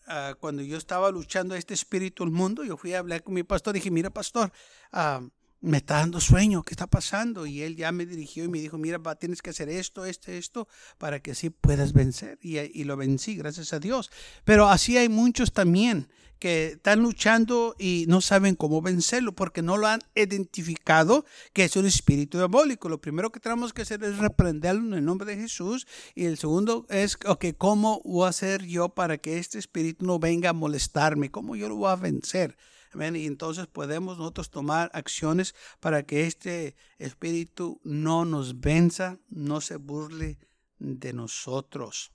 ah, 0.05 0.36
cuando 0.38 0.63
yo 0.63 0.75
estaba 0.75 1.12
luchando 1.12 1.55
este 1.55 1.75
espíritu 1.75 2.25
del 2.25 2.33
mundo, 2.33 2.65
yo 2.65 2.75
fui 2.75 2.93
a 2.93 3.00
hablar 3.00 3.24
con 3.24 3.36
mi 3.36 3.43
pastor 3.43 3.77
y 3.77 3.79
dije, 3.79 3.89
mira 3.89 4.09
pastor, 4.09 4.51
ah, 4.91 5.21
me 5.62 5.78
está 5.78 5.96
dando 5.96 6.20
sueño, 6.20 6.63
¿qué 6.63 6.74
está 6.74 6.88
pasando? 6.88 7.46
Y 7.46 7.62
él 7.62 7.75
ya 7.75 7.92
me 7.92 8.06
dirigió 8.06 8.46
y 8.46 8.48
me 8.48 8.60
dijo, 8.60 8.78
mira, 8.78 9.00
tienes 9.16 9.42
que 9.42 9.50
hacer 9.50 9.70
esto, 9.70 10.06
esto, 10.06 10.32
esto, 10.32 10.68
para 10.98 11.20
que 11.20 11.32
así 11.32 11.50
puedas 11.50 11.94
vencer. 11.94 12.38
Y, 12.42 12.60
y, 12.60 12.84
lo 12.86 12.96
vencí, 12.98 13.36
gracias 13.36 13.74
a 13.74 13.80
Dios. 13.80 14.10
Pero 14.46 14.70
así 14.70 14.98
hay 14.98 15.10
muchos 15.10 15.51
también 15.51 16.08
que 16.39 16.68
están 16.68 17.01
luchando 17.01 17.75
y 17.78 18.06
no 18.08 18.22
saben 18.22 18.56
cómo 18.56 18.82
vencerlo 18.82 19.34
porque 19.34 19.62
no 19.62 19.75
lo 19.75 19.88
han 19.88 20.00
identificado 20.16 21.25
que 21.51 21.66
es 21.66 21.75
un 21.75 21.86
espíritu 21.86 22.38
diabólico. 22.38 22.88
Lo 22.88 23.01
primero 23.01 23.32
que 23.32 23.42
tenemos 23.42 23.74
que 23.74 23.82
hacer 23.82 24.04
es 24.04 24.18
reprenderlo 24.18 24.88
en 24.88 24.94
el 24.94 25.06
nombre 25.06 25.28
de 25.28 25.42
Jesús 25.42 25.86
y 26.16 26.25
el 26.25 26.38
segundo 26.38 26.86
es, 26.89 27.18
ok, 27.25 27.48
¿cómo 27.58 28.01
voy 28.06 28.25
a 28.25 28.30
hacer 28.30 28.66
yo 28.66 28.89
para 28.89 29.18
que 29.18 29.38
este 29.38 29.60
espíritu 29.60 30.06
no 30.06 30.18
venga 30.18 30.51
a 30.51 30.54
molestarme? 30.54 31.30
¿Cómo 31.30 31.58
yo 31.58 31.68
lo 31.68 31.75
voy 31.75 31.92
a 31.92 31.96
vencer? 31.98 32.56
Y 32.93 33.25
entonces 33.25 33.67
podemos 33.67 34.17
nosotros 34.17 34.50
tomar 34.50 34.89
acciones 34.93 35.55
para 35.79 36.03
que 36.03 36.25
este 36.25 36.75
espíritu 36.98 37.79
no 37.84 38.25
nos 38.25 38.60
venza, 38.60 39.19
no 39.29 39.62
se 39.62 39.75
burle 39.75 40.39
de 40.79 41.13
nosotros. 41.13 42.12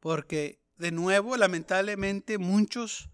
Porque 0.00 0.60
de 0.76 0.90
nuevo, 0.90 1.36
lamentablemente, 1.36 2.38
muchos 2.38 3.10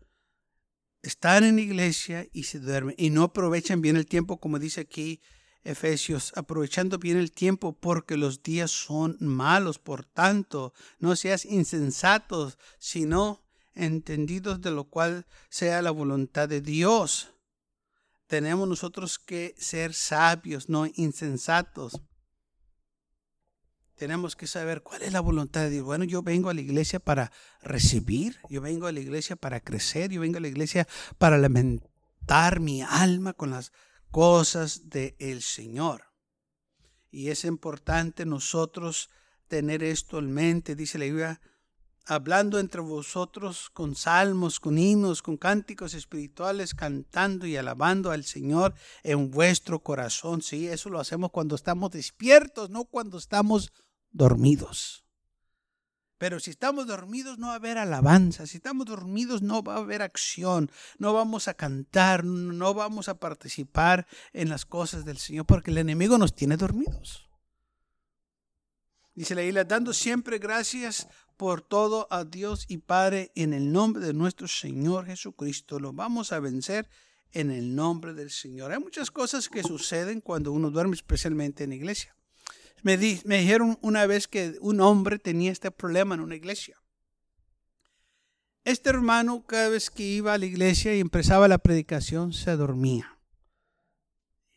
están 1.03 1.45
en 1.45 1.59
iglesia 1.59 2.27
y 2.33 2.45
se 2.45 2.59
duermen 2.59 2.95
y 2.99 3.11
no 3.11 3.25
aprovechan 3.25 3.81
bien 3.81 3.97
el 3.97 4.07
tiempo, 4.07 4.39
como 4.39 4.59
dice 4.59 4.83
aquí 4.83 5.21
Efesios, 5.63 6.33
aprovechando 6.37 6.99
bien 6.99 7.19
el 7.19 7.33
tiempo 7.33 7.79
porque 7.79 8.17
los 8.17 8.43
días 8.43 8.71
son 8.71 9.17
malos. 9.21 9.79
Por 9.79 10.05
tanto, 10.05 10.73
no 10.99 11.17
seas 11.17 11.45
insensatos, 11.45 12.59
sino 12.79 13.45
entendidos 13.85 14.61
de 14.61 14.71
lo 14.71 14.85
cual 14.85 15.27
sea 15.49 15.83
la 15.83 15.91
voluntad 15.91 16.49
de 16.49 16.61
Dios. 16.61 17.35
Tenemos 18.27 18.69
nosotros 18.69 19.19
que 19.19 19.55
ser 19.59 19.95
sabios, 19.95 20.69
no 20.69 20.87
insensatos. 20.95 22.01
Tenemos 23.97 24.37
que 24.37 24.47
saber 24.47 24.83
cuál 24.83 25.03
es 25.03 25.13
la 25.13 25.21
voluntad 25.21 25.63
de 25.63 25.71
Dios. 25.71 25.85
Bueno, 25.85 26.05
yo 26.05 26.23
vengo 26.23 26.49
a 26.49 26.55
la 26.55 26.61
iglesia 26.61 27.01
para 27.01 27.33
recibir, 27.63 28.39
yo 28.49 28.61
vengo 28.61 28.87
a 28.87 28.93
la 28.93 29.01
iglesia 29.01 29.37
para 29.37 29.61
crecer, 29.61 30.11
yo 30.11 30.21
vengo 30.21 30.39
a 30.39 30.41
la 30.41 30.49
iglesia 30.49 30.87
para 31.19 31.39
lamentar 31.39 32.61
mi 32.61 32.83
alma 32.83 33.33
con 33.33 33.51
las 33.51 33.73
cosas 34.11 34.89
del 34.89 35.43
Señor. 35.43 36.05
Y 37.11 37.29
es 37.29 37.45
importante 37.45 38.25
nosotros 38.25 39.11
tener 39.49 39.83
esto 39.83 40.19
en 40.19 40.33
mente, 40.33 40.77
dice 40.77 40.99
la 40.99 41.07
Biblia, 41.07 41.41
hablando 42.07 42.59
entre 42.59 42.81
vosotros 42.81 43.71
con 43.71 43.95
salmos, 43.95 44.61
con 44.61 44.79
himnos, 44.79 45.23
con 45.23 45.37
cánticos 45.37 45.95
espirituales, 45.95 46.75
cantando 46.75 47.47
y 47.47 47.57
alabando 47.57 48.11
al 48.11 48.25
Señor 48.25 48.75
en 49.03 49.31
vuestro 49.31 49.81
corazón. 49.81 50.43
Sí, 50.43 50.69
eso 50.69 50.91
lo 50.91 51.01
hacemos 51.01 51.31
cuando 51.31 51.55
estamos 51.55 51.91
despiertos, 51.91 52.71
no 52.71 52.85
cuando 52.85 53.19
estamos 53.19 53.73
dormidos. 54.11 55.05
Pero 56.21 56.39
si 56.39 56.51
estamos 56.51 56.87
dormidos 56.87 57.39
no 57.39 57.47
va 57.47 57.55
a 57.55 57.57
haber 57.57 57.79
alabanza, 57.79 58.47
si 58.47 58.59
estamos 58.59 58.85
dormidos 58.85 59.41
no 59.41 59.63
va 59.63 59.77
a 59.77 59.79
haber 59.79 60.03
acción, 60.03 60.71
no 60.99 61.15
vamos 61.15 61.49
a 61.49 61.55
cantar, 61.55 62.25
no 62.27 62.75
vamos 62.75 63.09
a 63.09 63.19
participar 63.19 64.07
en 64.35 64.51
las 64.51 64.67
cosas 64.67 65.07
del 65.07 65.17
Señor, 65.17 65.47
porque 65.47 65.71
el 65.71 65.79
enemigo 65.79 66.19
nos 66.19 66.35
tiene 66.35 66.59
dormidos. 66.59 67.30
Dice 69.15 69.35
la 69.35 69.43
isla, 69.43 69.65
dando 69.65 69.93
siempre 69.93 70.39
gracias 70.39 71.09
por 71.37 71.63
todo 71.63 72.07
a 72.11 72.25
Dios 72.25 72.65
y 72.69 72.79
Padre 72.79 73.33
en 73.35 73.53
el 73.53 73.73
nombre 73.73 74.05
de 74.05 74.13
nuestro 74.13 74.47
Señor 74.47 75.07
Jesucristo. 75.07 75.81
Lo 75.81 75.93
vamos 75.93 76.33
a 76.33 76.41
vencer 76.41 76.89
en 77.33 77.51
el 77.51 77.75
nombre 77.75 78.15
del 78.15 78.31
Señor. 78.31 78.73
Hay 78.73 78.79
muchas 78.79 79.11
cosas 79.11 79.49
que 79.49 79.63
suceden 79.63 80.21
cuando 80.21 80.53
uno 80.53 80.71
duerme, 80.71 80.95
especialmente 80.95 81.65
en 81.65 81.73
iglesia. 81.73 82.15
Me, 82.83 82.97
me 83.25 83.39
dijeron 83.39 83.79
una 83.83 84.07
vez 84.07 84.29
que 84.29 84.57
un 84.61 84.81
hombre 84.81 85.19
tenía 85.19 85.51
este 85.51 85.71
problema 85.71 86.15
en 86.15 86.21
una 86.21 86.37
iglesia. 86.37 86.81
Este 88.65 88.91
hermano 88.91 89.45
cada 89.47 89.71
vez 89.71 89.91
que 89.91 90.03
iba 90.03 90.35
a 90.35 90.39
la 90.39 90.47
iglesia 90.47 90.95
y 90.95 91.01
empezaba 91.01 91.49
la 91.49 91.59
predicación 91.59 92.33
se 92.33 92.55
dormía. 92.57 93.19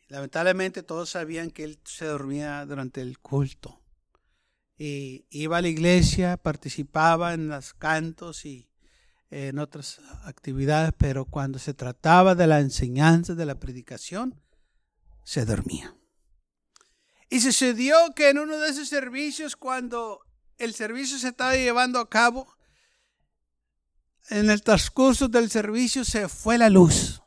Lamentablemente 0.08 0.82
todos 0.82 1.10
sabían 1.10 1.50
que 1.50 1.64
él 1.64 1.80
se 1.84 2.04
dormía 2.04 2.64
durante 2.66 3.00
el 3.00 3.18
culto 3.18 3.83
y 4.76 5.26
iba 5.30 5.58
a 5.58 5.62
la 5.62 5.68
iglesia, 5.68 6.36
participaba 6.36 7.34
en 7.34 7.48
los 7.48 7.74
cantos 7.74 8.44
y 8.44 8.68
en 9.30 9.58
otras 9.58 10.00
actividades, 10.24 10.92
pero 10.96 11.24
cuando 11.24 11.58
se 11.58 11.74
trataba 11.74 12.34
de 12.34 12.46
la 12.46 12.60
enseñanza, 12.60 13.34
de 13.34 13.46
la 13.46 13.58
predicación, 13.58 14.40
se 15.24 15.44
dormía. 15.44 15.96
Y 17.30 17.40
sucedió 17.40 17.96
que 18.14 18.28
en 18.28 18.38
uno 18.38 18.58
de 18.58 18.70
esos 18.70 18.88
servicios, 18.88 19.56
cuando 19.56 20.20
el 20.58 20.74
servicio 20.74 21.18
se 21.18 21.28
estaba 21.28 21.54
llevando 21.54 21.98
a 21.98 22.08
cabo, 22.08 22.46
en 24.30 24.50
el 24.50 24.62
transcurso 24.62 25.28
del 25.28 25.50
servicio 25.50 26.04
se 26.04 26.28
fue 26.28 26.58
la 26.58 26.70
luz. 26.70 27.22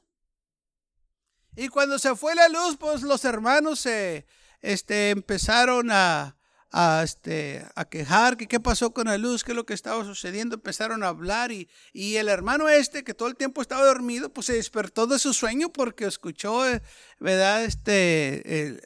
Y 1.56 1.70
cuando 1.70 2.00
se 2.00 2.16
fue 2.16 2.36
la 2.36 2.48
luz, 2.50 2.78
pues 2.78 3.02
los 3.02 3.26
hermanos 3.26 3.80
se 3.80 4.28
este, 4.62 5.10
empezaron 5.10 5.90
a, 5.92 6.37
a, 6.72 7.02
este, 7.04 7.66
a 7.76 7.86
quejar 7.86 8.36
que 8.38 8.48
qué 8.48 8.60
pasó 8.60 8.92
con 8.92 9.08
la 9.08 9.18
luz, 9.18 9.44
qué 9.44 9.52
es 9.52 9.56
lo 9.56 9.66
que 9.66 9.74
estaba 9.74 10.04
sucediendo, 10.04 10.56
empezaron 10.56 11.04
a 11.04 11.08
hablar 11.08 11.52
y, 11.52 11.70
y, 11.94 12.18
el 12.18 12.28
hermano 12.28 12.68
este 12.68 13.04
que 13.04 13.14
todo 13.14 13.30
el 13.30 13.36
tiempo 13.36 13.62
estaba 13.62 13.86
dormido, 13.86 14.34
pues 14.34 14.48
se 14.48 14.54
despertó 14.54 15.08
de 15.08 15.20
su 15.20 15.34
sueño 15.34 15.70
porque 15.70 16.06
escuchó, 16.06 16.68
eh, 16.68 16.82
¿verdad? 17.20 17.64
Este, 17.64 18.80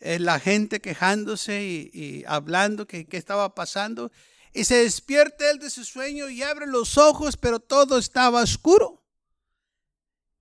la 0.00 0.38
gente 0.40 0.80
quejándose 0.80 1.62
y, 1.62 2.24
hablando 2.26 2.86
que 2.86 3.06
qué 3.06 3.16
estaba 3.16 3.54
pasando. 3.54 4.10
Y 4.52 4.64
se 4.64 4.76
despierta 4.76 5.50
él 5.50 5.58
de 5.58 5.70
su 5.70 5.84
sueño 5.84 6.28
y 6.28 6.42
abre 6.42 6.66
los 6.66 6.96
ojos, 6.96 7.36
pero 7.36 7.58
todo 7.58 7.98
estaba 7.98 8.42
oscuro. 8.42 9.02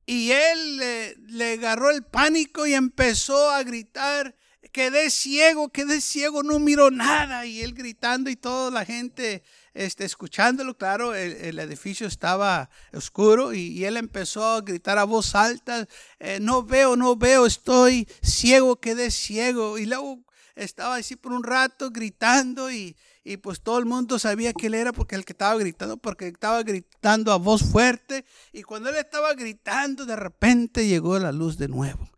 Y 0.06 0.32
él 0.32 1.16
le 1.28 1.54
agarró 1.54 1.90
el 1.90 2.04
pánico 2.04 2.68
y 2.68 2.74
empezó 2.74 3.50
a 3.50 3.64
gritar 3.64 4.36
quedé 4.74 5.10
ciego, 5.10 5.70
quedé 5.70 6.02
ciego, 6.02 6.44
no 6.44 6.60
miro 6.60 6.92
nada. 6.92 7.46
Y 7.46 7.62
él 7.62 7.74
gritando 7.74 8.30
y 8.30 8.36
toda 8.36 8.72
la 8.72 8.84
gente 8.84 9.44
este, 9.74 10.04
escuchándolo, 10.04 10.76
claro, 10.76 11.16
el, 11.16 11.58
edificio 11.60 12.08
estaba 12.08 12.70
oscuro 12.92 13.54
y, 13.54 13.86
él 13.86 13.96
empezó 13.96 14.46
a 14.46 14.62
gritar 14.62 14.98
a 14.98 15.06
voz 15.06 15.36
alta, 15.36 15.88
eh, 16.20 16.40
no 16.42 16.64
veo, 16.64 16.96
no 16.98 17.16
veo, 17.16 17.46
estoy 17.46 18.08
ciego, 18.22 18.80
quedé 18.80 19.12
ciego. 19.12 19.78
Y 19.78 19.86
luego 19.86 20.26
estaba 20.56 20.96
así 20.96 21.16
por 21.16 21.32
un 21.32 21.44
rato 21.44 21.92
gritando 21.92 22.70
y, 22.72 22.98
y 23.24 23.38
pues 23.38 23.62
todo 23.62 23.78
el 23.78 23.86
mundo 23.86 24.20
sabía 24.20 24.54
que 24.54 24.68
él 24.68 24.74
era 24.74 24.92
porque 24.92 25.16
el 25.16 25.24
que 25.24 25.34
estaba 25.34 25.56
gritando, 25.58 25.98
porque 25.98 26.28
estaba 26.28 26.62
gritando 26.64 27.32
a 27.32 27.38
voz 27.38 27.64
fuerte. 27.64 28.26
Y 28.52 28.64
cuando 28.64 28.90
él 28.90 28.96
estaba 28.96 29.34
gritando, 29.36 30.06
de 30.06 30.16
repente 30.16 30.88
llegó 30.88 31.18
la 31.20 31.32
luz 31.32 31.58
de 31.58 31.68
nuevo. 31.68 32.10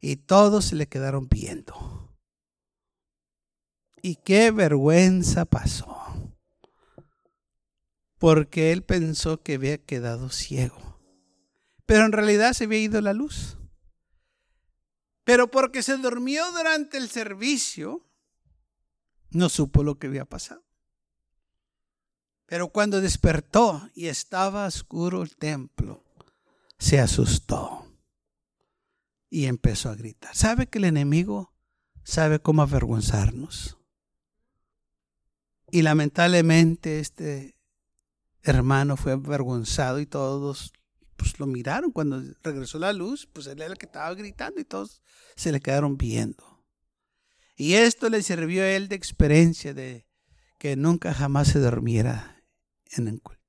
Y 0.00 0.16
todos 0.16 0.66
se 0.66 0.76
le 0.76 0.86
quedaron 0.86 1.28
viendo. 1.28 1.95
Y 4.06 4.14
qué 4.14 4.52
vergüenza 4.52 5.46
pasó. 5.46 6.32
Porque 8.18 8.70
él 8.70 8.84
pensó 8.84 9.42
que 9.42 9.54
había 9.54 9.78
quedado 9.78 10.30
ciego. 10.30 11.00
Pero 11.86 12.04
en 12.04 12.12
realidad 12.12 12.52
se 12.52 12.66
había 12.66 12.78
ido 12.78 13.00
la 13.00 13.12
luz. 13.12 13.58
Pero 15.24 15.50
porque 15.50 15.82
se 15.82 15.96
durmió 15.96 16.48
durante 16.52 16.98
el 16.98 17.08
servicio, 17.08 18.08
no 19.30 19.48
supo 19.48 19.82
lo 19.82 19.98
que 19.98 20.06
había 20.06 20.24
pasado. 20.24 20.64
Pero 22.46 22.68
cuando 22.68 23.00
despertó 23.00 23.90
y 23.92 24.06
estaba 24.06 24.66
oscuro 24.66 25.22
el 25.24 25.34
templo, 25.36 26.04
se 26.78 27.00
asustó 27.00 27.92
y 29.28 29.46
empezó 29.46 29.88
a 29.90 29.96
gritar. 29.96 30.36
¿Sabe 30.36 30.68
que 30.68 30.78
el 30.78 30.84
enemigo 30.84 31.52
sabe 32.04 32.38
cómo 32.38 32.62
avergonzarnos? 32.62 33.76
Y 35.76 35.82
lamentablemente 35.82 37.00
este 37.00 37.54
hermano 38.42 38.96
fue 38.96 39.12
avergonzado 39.12 40.00
y 40.00 40.06
todos 40.06 40.72
pues, 41.16 41.38
lo 41.38 41.44
miraron. 41.44 41.92
Cuando 41.92 42.22
regresó 42.42 42.78
la 42.78 42.94
luz, 42.94 43.28
pues 43.30 43.46
él 43.46 43.60
era 43.60 43.72
el 43.72 43.76
que 43.76 43.84
estaba 43.84 44.14
gritando 44.14 44.58
y 44.58 44.64
todos 44.64 45.02
se 45.34 45.52
le 45.52 45.60
quedaron 45.60 45.98
viendo. 45.98 46.64
Y 47.56 47.74
esto 47.74 48.08
le 48.08 48.22
sirvió 48.22 48.62
a 48.62 48.70
él 48.70 48.88
de 48.88 48.96
experiencia 48.96 49.74
de 49.74 50.06
que 50.58 50.76
nunca 50.76 51.12
jamás 51.12 51.48
se 51.48 51.58
durmiera 51.58 52.42
en 52.92 53.08
el 53.08 53.20
culto. 53.20 53.44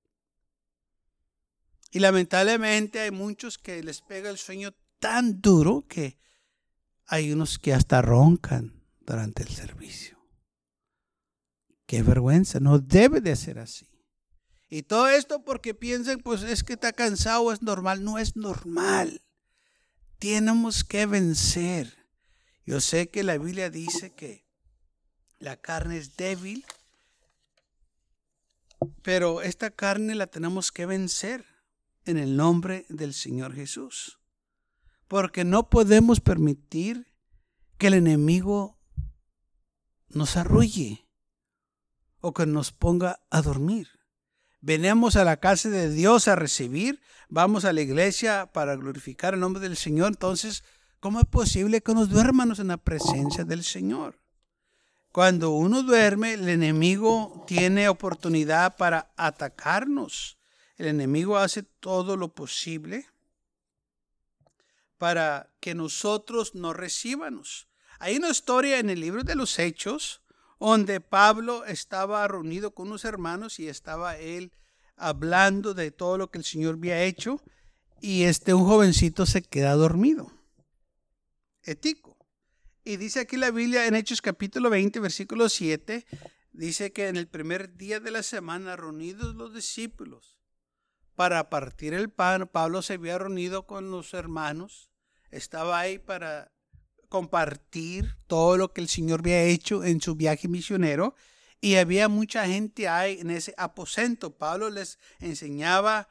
Y 1.92 2.00
lamentablemente 2.00 3.00
hay 3.00 3.12
muchos 3.12 3.58
que 3.58 3.82
les 3.82 4.02
pega 4.02 4.30
el 4.30 4.38
sueño 4.38 4.74
tan 5.00 5.40
duro 5.40 5.86
que 5.88 6.20
hay 7.06 7.32
unos 7.32 7.58
que 7.58 7.74
hasta 7.74 8.02
roncan 8.02 8.84
durante 9.00 9.44
el 9.44 9.50
servicio. 9.50 10.17
Qué 11.88 12.04
vergüenza, 12.04 12.60
no 12.60 12.80
debe 12.80 13.22
de 13.22 13.36
ser 13.36 13.60
así. 13.60 13.88
Y 14.70 14.84
todo 14.84 15.08
esto 15.08 15.44
porque 15.46 15.74
piensan, 15.74 16.20
pues 16.20 16.44
es 16.44 16.64
que 16.64 16.74
está 16.74 16.92
cansado, 16.92 17.52
es 17.54 17.62
normal. 17.62 18.04
No 18.04 18.20
es 18.20 18.36
normal. 18.36 19.24
tenemos 20.20 20.84
que 20.84 21.06
vencer. 21.06 22.06
Yo 22.66 22.82
sé 22.82 23.10
que 23.10 23.24
la 23.24 23.38
Biblia 23.38 23.70
dice 23.70 24.14
que 24.14 24.46
la 25.40 25.56
carne 25.56 25.98
es 25.98 26.18
débil, 26.18 26.66
pero 29.04 29.42
esta 29.42 29.70
carne 29.70 30.16
la 30.16 30.28
tenemos 30.28 30.72
que 30.72 30.86
vencer 30.86 31.46
en 32.04 32.18
el 32.18 32.36
nombre 32.36 32.86
del 32.90 33.14
Señor 33.14 33.54
Jesús. 33.54 34.20
Porque 35.08 35.46
no 35.46 35.70
podemos 35.70 36.20
permitir 36.20 37.08
que 37.78 37.88
el 37.88 37.94
enemigo 37.94 38.78
nos 40.10 40.36
arrulle 40.36 41.07
o 42.28 42.34
que 42.34 42.46
nos 42.46 42.74
ponga 42.74 43.22
a 43.30 43.42
dormir. 43.42 43.88
Venemos 44.60 45.16
a 45.16 45.24
la 45.24 45.38
casa 45.38 45.70
de 45.70 45.90
Dios 45.90 46.28
a 46.28 46.36
recibir, 46.36 47.00
vamos 47.30 47.64
a 47.64 47.72
la 47.72 47.80
iglesia 47.80 48.50
para 48.52 48.76
glorificar 48.76 49.34
el 49.34 49.40
nombre 49.40 49.62
del 49.62 49.78
Señor. 49.78 50.10
Entonces, 50.10 50.66
¿cómo 51.00 51.22
es 51.22 51.26
posible 51.26 51.80
que 51.80 51.94
nos 51.94 52.10
duermamos 52.10 52.60
en 52.60 52.68
la 52.68 52.76
presencia 52.76 53.46
del 53.46 53.64
Señor? 53.64 54.20
Cuando 55.14 55.52
uno 55.52 55.84
duerme, 55.84 56.34
el 56.34 56.50
enemigo 56.50 57.46
tiene 57.48 57.88
oportunidad 57.88 58.76
para 58.76 59.14
atacarnos. 59.16 60.38
El 60.76 60.88
enemigo 60.88 61.38
hace 61.38 61.64
todo 61.64 62.18
lo 62.18 62.34
posible 62.34 63.08
para 64.98 65.50
que 65.62 65.76
nosotros 65.76 66.56
no 66.56 66.74
recibamos. 66.74 67.70
Hay 68.00 68.18
una 68.18 68.32
historia 68.32 68.80
en 68.80 68.90
el 68.90 69.00
libro 69.00 69.24
de 69.24 69.36
los 69.36 69.58
Hechos 69.60 70.22
donde 70.60 71.02
Pablo 71.02 71.66
estaba 71.66 72.28
reunido 72.28 72.74
con 72.74 72.88
unos 72.88 73.06
hermanos 73.06 73.60
y 73.60 73.68
estaba 73.68 74.18
él 74.18 74.52
hablando 74.96 75.74
de 75.74 75.92
todo 75.92 76.18
lo 76.18 76.32
que 76.32 76.40
el 76.40 76.44
Señor 76.44 76.76
había 76.76 77.04
hecho 77.04 77.42
y 78.02 78.24
este 78.24 78.54
un 78.54 78.66
jovencito 78.66 79.26
se 79.26 79.42
queda 79.42 79.74
dormido. 79.74 80.32
Etico. 81.64 82.18
Y 82.84 82.98
dice 82.98 83.22
aquí 83.22 83.38
la 83.38 83.52
Biblia 83.52 83.86
en 83.86 83.96
Hechos 83.96 84.22
capítulo 84.22 84.70
20 84.70 85.00
versículo 85.00 85.50
7 85.50 86.06
dice 86.54 86.92
que 86.94 87.08
en 87.08 87.18
el 87.18 87.28
primer 87.28 87.76
día 87.76 88.00
de 88.00 88.12
la 88.12 88.24
semana 88.24 88.76
reunidos 88.76 89.36
los 89.36 89.54
discípulos 89.54 90.38
para 91.18 91.50
partir 91.50 91.96
el 91.96 92.12
pan, 92.12 92.48
Pablo 92.48 92.84
se 92.84 92.94
había 92.94 93.18
reunido 93.18 93.66
con 93.66 93.90
los 93.90 94.14
hermanos, 94.14 94.92
estaba 95.32 95.80
ahí 95.80 95.98
para 95.98 96.52
compartir 97.10 98.16
todo 98.28 98.58
lo 98.58 98.74
que 98.74 98.82
el 98.82 98.88
Señor 98.88 99.22
había 99.22 99.44
hecho 99.44 99.84
en 99.84 100.02
su 100.02 100.16
viaje 100.16 100.48
misionero 100.48 101.16
y 101.62 101.76
había 101.76 102.08
mucha 102.08 102.46
gente 102.46 102.88
ahí 102.88 103.20
en 103.20 103.32
ese 103.32 103.54
aposento. 103.58 104.38
Pablo 104.38 104.70
les 104.70 105.00
enseñaba 105.20 106.10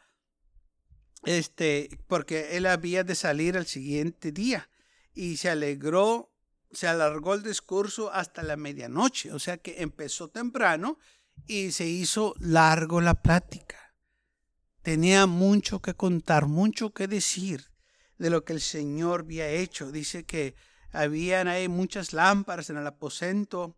este 1.25 1.99
porque 2.07 2.57
él 2.57 2.67
había 2.67 3.05
de 3.05 3.15
salir 3.15 3.57
al 3.57 3.67
siguiente 3.67 4.33
día 4.33 4.69
y 5.15 5.37
se 5.37 5.51
alegró, 5.51 6.33
se 6.73 6.89
alargó 6.89 7.35
el 7.35 7.43
discurso 7.43 8.13
hasta 8.13 8.43
la 8.43 8.57
medianoche, 8.57 9.33
o 9.33 9.39
sea 9.39 9.59
que 9.59 9.83
empezó 9.83 10.29
temprano 10.29 10.99
y 11.47 11.73
se 11.73 11.87
hizo 11.87 12.35
largo 12.39 13.01
la 13.01 13.15
plática. 13.15 13.95
Tenía 14.83 15.27
mucho 15.27 15.81
que 15.81 15.95
contar, 15.95 16.47
mucho 16.47 16.93
que 16.93 17.09
decir 17.09 17.73
de 18.19 18.31
lo 18.31 18.45
que 18.45 18.53
el 18.53 18.61
Señor 18.61 19.21
había 19.21 19.49
hecho. 19.49 19.91
Dice 19.91 20.25
que 20.25 20.55
habían 20.97 21.49
ahí 21.49 21.69
muchas 21.69 22.13
lámparas 22.13 22.71
en 22.71 22.77
el 22.77 22.87
aposento 22.87 23.77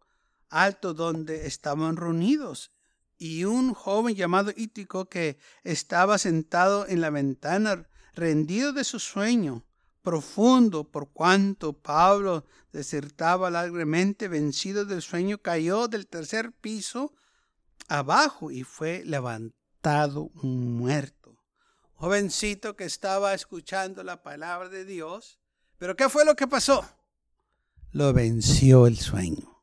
alto 0.48 0.94
donde 0.94 1.46
estaban 1.46 1.96
reunidos. 1.96 2.72
Y 3.16 3.44
un 3.44 3.74
joven 3.74 4.14
llamado 4.14 4.52
Ítico 4.56 5.08
que 5.08 5.38
estaba 5.64 6.18
sentado 6.18 6.86
en 6.86 7.00
la 7.00 7.10
ventana, 7.10 7.88
rendido 8.14 8.72
de 8.72 8.84
su 8.84 8.98
sueño 8.98 9.64
profundo, 10.02 10.90
por 10.90 11.12
cuanto 11.12 11.74
Pablo 11.74 12.46
desertaba 12.72 13.48
alegremente, 13.48 14.28
vencido 14.28 14.86
del 14.86 15.02
sueño, 15.02 15.38
cayó 15.38 15.88
del 15.88 16.06
tercer 16.06 16.52
piso 16.52 17.12
abajo 17.88 18.50
y 18.50 18.62
fue 18.62 19.02
levantado 19.04 20.30
muerto. 20.42 21.36
Jovencito 21.92 22.76
que 22.76 22.84
estaba 22.84 23.34
escuchando 23.34 24.02
la 24.02 24.22
palabra 24.22 24.68
de 24.68 24.84
Dios. 24.84 25.40
Pero 25.78 25.96
¿qué 25.96 26.08
fue 26.08 26.24
lo 26.24 26.36
que 26.36 26.46
pasó? 26.46 26.84
Lo 27.92 28.12
venció 28.12 28.86
el 28.86 28.98
sueño. 28.98 29.62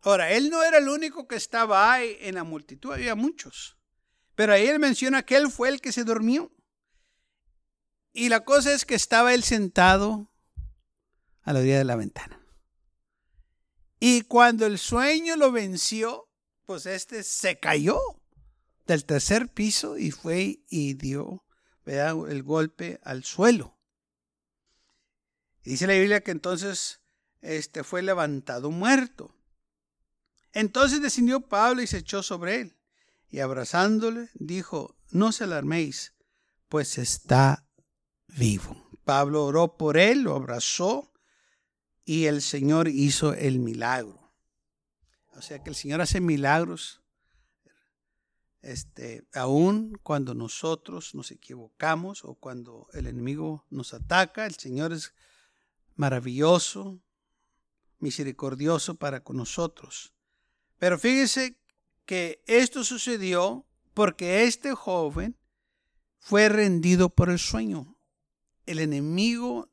Ahora, 0.00 0.32
él 0.32 0.48
no 0.50 0.62
era 0.62 0.78
el 0.78 0.88
único 0.88 1.26
que 1.26 1.36
estaba 1.36 1.92
ahí 1.92 2.16
en 2.20 2.36
la 2.36 2.44
multitud, 2.44 2.92
había 2.92 3.14
muchos. 3.14 3.76
Pero 4.34 4.52
ahí 4.52 4.66
él 4.66 4.78
menciona 4.78 5.24
que 5.24 5.36
él 5.36 5.50
fue 5.50 5.68
el 5.68 5.80
que 5.80 5.92
se 5.92 6.04
durmió. 6.04 6.52
Y 8.12 8.28
la 8.28 8.44
cosa 8.44 8.72
es 8.72 8.84
que 8.84 8.94
estaba 8.94 9.34
él 9.34 9.42
sentado 9.42 10.32
a 11.42 11.52
la 11.52 11.60
orilla 11.60 11.78
de 11.78 11.84
la 11.84 11.96
ventana. 11.96 12.40
Y 14.00 14.22
cuando 14.22 14.66
el 14.66 14.78
sueño 14.78 15.36
lo 15.36 15.50
venció, 15.50 16.30
pues 16.64 16.86
este 16.86 17.22
se 17.24 17.58
cayó 17.58 17.98
del 18.86 19.04
tercer 19.04 19.48
piso 19.48 19.98
y 19.98 20.10
fue 20.10 20.62
y 20.68 20.94
dio 20.94 21.44
el 21.84 22.42
golpe 22.42 23.00
al 23.02 23.24
suelo 23.24 23.77
dice 25.70 25.86
la 25.86 25.94
Biblia 25.94 26.22
que 26.22 26.30
entonces 26.30 27.00
este 27.40 27.84
fue 27.84 28.02
levantado 28.02 28.70
muerto. 28.70 29.34
Entonces 30.52 31.02
descendió 31.02 31.40
Pablo 31.40 31.82
y 31.82 31.86
se 31.86 31.98
echó 31.98 32.22
sobre 32.22 32.60
él, 32.60 32.76
y 33.28 33.40
abrazándole 33.40 34.30
dijo, 34.34 34.96
no 35.10 35.30
se 35.32 35.44
alarméis, 35.44 36.14
pues 36.68 36.98
está 36.98 37.68
vivo. 38.28 38.90
Pablo 39.04 39.44
oró 39.44 39.76
por 39.76 39.96
él, 39.98 40.22
lo 40.22 40.34
abrazó, 40.34 41.12
y 42.04 42.24
el 42.24 42.40
Señor 42.40 42.88
hizo 42.88 43.34
el 43.34 43.58
milagro. 43.58 44.32
O 45.34 45.42
sea 45.42 45.62
que 45.62 45.70
el 45.70 45.76
Señor 45.76 46.00
hace 46.00 46.20
milagros, 46.20 47.02
este, 48.62 49.28
aún 49.34 49.98
cuando 50.02 50.34
nosotros 50.34 51.14
nos 51.14 51.30
equivocamos 51.30 52.24
o 52.24 52.34
cuando 52.34 52.88
el 52.92 53.06
enemigo 53.06 53.66
nos 53.70 53.94
ataca, 53.94 54.46
el 54.46 54.56
Señor 54.56 54.92
es 54.92 55.14
maravilloso, 55.98 57.02
misericordioso 57.98 58.94
para 58.94 59.22
con 59.22 59.36
nosotros. 59.36 60.14
Pero 60.78 60.98
fíjese 60.98 61.58
que 62.06 62.42
esto 62.46 62.84
sucedió 62.84 63.66
porque 63.94 64.44
este 64.44 64.74
joven 64.74 65.36
fue 66.18 66.48
rendido 66.48 67.10
por 67.10 67.30
el 67.30 67.38
sueño. 67.38 67.98
El 68.64 68.78
enemigo 68.78 69.70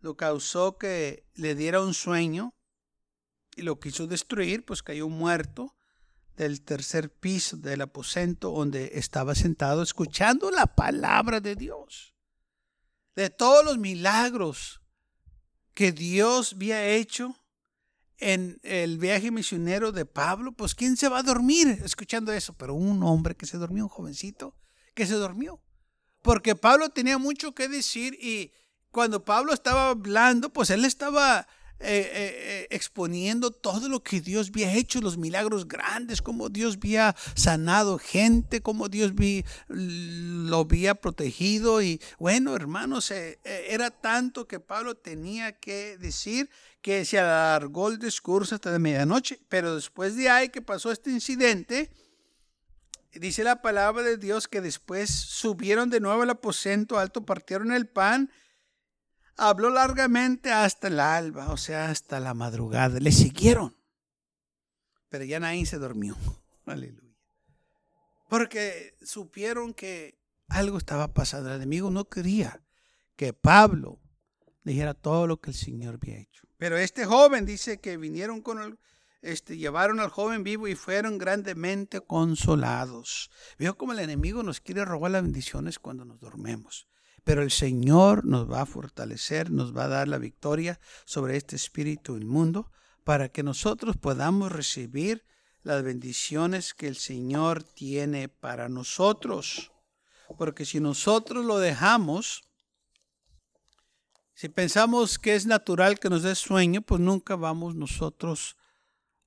lo 0.00 0.16
causó 0.16 0.76
que 0.76 1.26
le 1.34 1.54
diera 1.54 1.80
un 1.80 1.94
sueño 1.94 2.54
y 3.56 3.62
lo 3.62 3.80
quiso 3.80 4.06
destruir, 4.06 4.64
pues 4.64 4.82
cayó 4.82 5.08
muerto 5.08 5.74
del 6.36 6.62
tercer 6.62 7.10
piso 7.10 7.56
del 7.56 7.80
aposento 7.80 8.50
donde 8.50 8.92
estaba 8.94 9.34
sentado 9.34 9.82
escuchando 9.82 10.50
la 10.50 10.66
palabra 10.66 11.40
de 11.40 11.56
Dios 11.56 12.14
de 13.16 13.30
todos 13.30 13.64
los 13.64 13.78
milagros 13.78 14.80
que 15.74 15.92
Dios 15.92 16.54
había 16.54 16.86
hecho 16.86 17.36
en 18.18 18.60
el 18.62 18.98
viaje 18.98 19.30
misionero 19.30 19.92
de 19.92 20.04
Pablo, 20.04 20.52
pues 20.52 20.74
¿quién 20.74 20.96
se 20.96 21.08
va 21.08 21.20
a 21.20 21.22
dormir 21.22 21.80
escuchando 21.84 22.32
eso? 22.32 22.52
Pero 22.52 22.74
un 22.74 23.02
hombre 23.02 23.34
que 23.34 23.46
se 23.46 23.56
durmió, 23.56 23.84
un 23.84 23.88
jovencito 23.88 24.54
que 24.94 25.06
se 25.06 25.14
durmió. 25.14 25.62
Porque 26.22 26.54
Pablo 26.54 26.90
tenía 26.90 27.16
mucho 27.16 27.54
que 27.54 27.68
decir 27.68 28.14
y 28.20 28.52
cuando 28.90 29.24
Pablo 29.24 29.54
estaba 29.54 29.88
hablando, 29.88 30.52
pues 30.52 30.68
él 30.70 30.84
estaba 30.84 31.48
eh, 31.82 31.86
eh, 31.88 32.10
eh, 32.14 32.66
exponiendo 32.68 33.50
todo 33.50 33.88
lo 33.88 34.02
que 34.02 34.20
Dios 34.20 34.50
había 34.50 34.74
hecho, 34.74 35.00
los 35.00 35.16
milagros 35.16 35.66
grandes, 35.66 36.20
como 36.20 36.50
Dios 36.50 36.76
había 36.76 37.16
sanado 37.34 37.96
gente, 37.96 38.60
como 38.60 38.90
Dios 38.90 39.12
lo 39.68 40.58
había 40.58 40.94
protegido. 40.94 41.80
Y 41.80 41.98
bueno, 42.18 42.54
hermanos, 42.54 43.10
era 43.10 43.90
tanto 43.90 44.46
que 44.46 44.60
Pablo 44.60 44.94
tenía 44.94 45.52
que 45.52 45.96
decir 45.96 46.50
que 46.82 47.06
se 47.06 47.18
alargó 47.18 47.88
el 47.88 47.98
discurso 47.98 48.54
hasta 48.54 48.70
de 48.70 48.78
medianoche. 48.78 49.40
Pero 49.48 49.74
después 49.74 50.16
de 50.16 50.28
ahí 50.28 50.50
que 50.50 50.60
pasó 50.60 50.92
este 50.92 51.10
incidente, 51.10 51.90
dice 53.14 53.42
la 53.42 53.62
palabra 53.62 54.02
de 54.02 54.18
Dios 54.18 54.48
que 54.48 54.60
después 54.60 55.08
subieron 55.08 55.88
de 55.88 56.00
nuevo 56.00 56.20
al 56.20 56.30
aposento 56.30 56.98
alto, 56.98 57.24
partieron 57.24 57.72
el 57.72 57.88
pan 57.88 58.30
habló 59.40 59.70
largamente 59.70 60.52
hasta 60.52 60.88
el 60.88 61.00
alba, 61.00 61.50
o 61.50 61.56
sea, 61.56 61.90
hasta 61.90 62.20
la 62.20 62.34
madrugada. 62.34 63.00
Le 63.00 63.10
siguieron. 63.10 63.74
Pero 65.08 65.24
ya 65.24 65.40
nadie 65.40 65.64
se 65.66 65.78
durmió. 65.78 66.16
Aleluya. 66.66 67.16
Porque 68.28 68.94
supieron 69.02 69.74
que 69.74 70.18
algo 70.48 70.78
estaba 70.78 71.12
pasando. 71.14 71.48
El 71.48 71.56
enemigo 71.56 71.90
no 71.90 72.04
quería 72.08 72.62
que 73.16 73.32
Pablo 73.32 73.98
dijera 74.62 74.94
todo 74.94 75.26
lo 75.26 75.40
que 75.40 75.50
el 75.50 75.56
Señor 75.56 75.94
había 75.94 76.18
hecho. 76.18 76.46
Pero 76.58 76.76
este 76.76 77.06
joven 77.06 77.46
dice 77.46 77.80
que 77.80 77.96
vinieron 77.96 78.42
con 78.42 78.60
el, 78.60 78.78
este, 79.22 79.56
llevaron 79.56 80.00
al 80.00 80.10
joven 80.10 80.44
vivo 80.44 80.68
y 80.68 80.74
fueron 80.74 81.16
grandemente 81.16 82.02
consolados. 82.02 83.30
Veo 83.58 83.76
como 83.76 83.92
el 83.92 84.00
enemigo 84.00 84.42
nos 84.42 84.60
quiere 84.60 84.84
robar 84.84 85.12
las 85.12 85.22
bendiciones 85.22 85.78
cuando 85.78 86.04
nos 86.04 86.20
dormemos. 86.20 86.86
Pero 87.30 87.42
el 87.42 87.52
Señor 87.52 88.24
nos 88.24 88.50
va 88.50 88.62
a 88.62 88.66
fortalecer, 88.66 89.52
nos 89.52 89.72
va 89.72 89.84
a 89.84 89.88
dar 89.88 90.08
la 90.08 90.18
victoria 90.18 90.80
sobre 91.04 91.36
este 91.36 91.54
espíritu 91.54 92.16
inmundo 92.16 92.72
para 93.04 93.28
que 93.28 93.44
nosotros 93.44 93.96
podamos 93.96 94.50
recibir 94.50 95.24
las 95.62 95.84
bendiciones 95.84 96.74
que 96.74 96.88
el 96.88 96.96
Señor 96.96 97.62
tiene 97.62 98.28
para 98.28 98.68
nosotros. 98.68 99.70
Porque 100.38 100.64
si 100.64 100.80
nosotros 100.80 101.44
lo 101.44 101.60
dejamos, 101.60 102.42
si 104.34 104.48
pensamos 104.48 105.16
que 105.16 105.36
es 105.36 105.46
natural 105.46 106.00
que 106.00 106.10
nos 106.10 106.24
dé 106.24 106.34
sueño, 106.34 106.82
pues 106.82 107.00
nunca 107.00 107.36
vamos 107.36 107.76
nosotros 107.76 108.56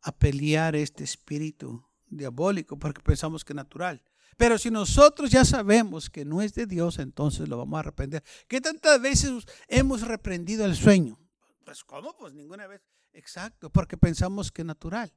a 0.01 0.11
pelear 0.11 0.75
este 0.75 1.05
espíritu 1.05 1.87
diabólico 2.07 2.77
porque 2.77 3.01
pensamos 3.01 3.45
que 3.45 3.53
es 3.53 3.55
natural. 3.55 4.03
Pero 4.37 4.57
si 4.57 4.71
nosotros 4.71 5.29
ya 5.29 5.45
sabemos 5.45 6.09
que 6.09 6.25
no 6.25 6.41
es 6.41 6.53
de 6.53 6.65
Dios, 6.65 6.99
entonces 6.99 7.47
lo 7.49 7.57
vamos 7.57 7.77
a 7.77 7.79
arrepentir. 7.79 8.23
¿Qué 8.47 8.61
tantas 8.61 9.01
veces 9.01 9.31
hemos 9.67 10.01
reprendido 10.01 10.65
el 10.65 10.75
sueño? 10.75 11.19
Pues 11.63 11.83
¿cómo? 11.83 12.15
Pues 12.17 12.33
ninguna 12.33 12.67
vez. 12.67 12.81
Exacto, 13.13 13.69
porque 13.69 13.97
pensamos 13.97 14.51
que 14.51 14.63
es 14.63 14.65
natural. 14.65 15.13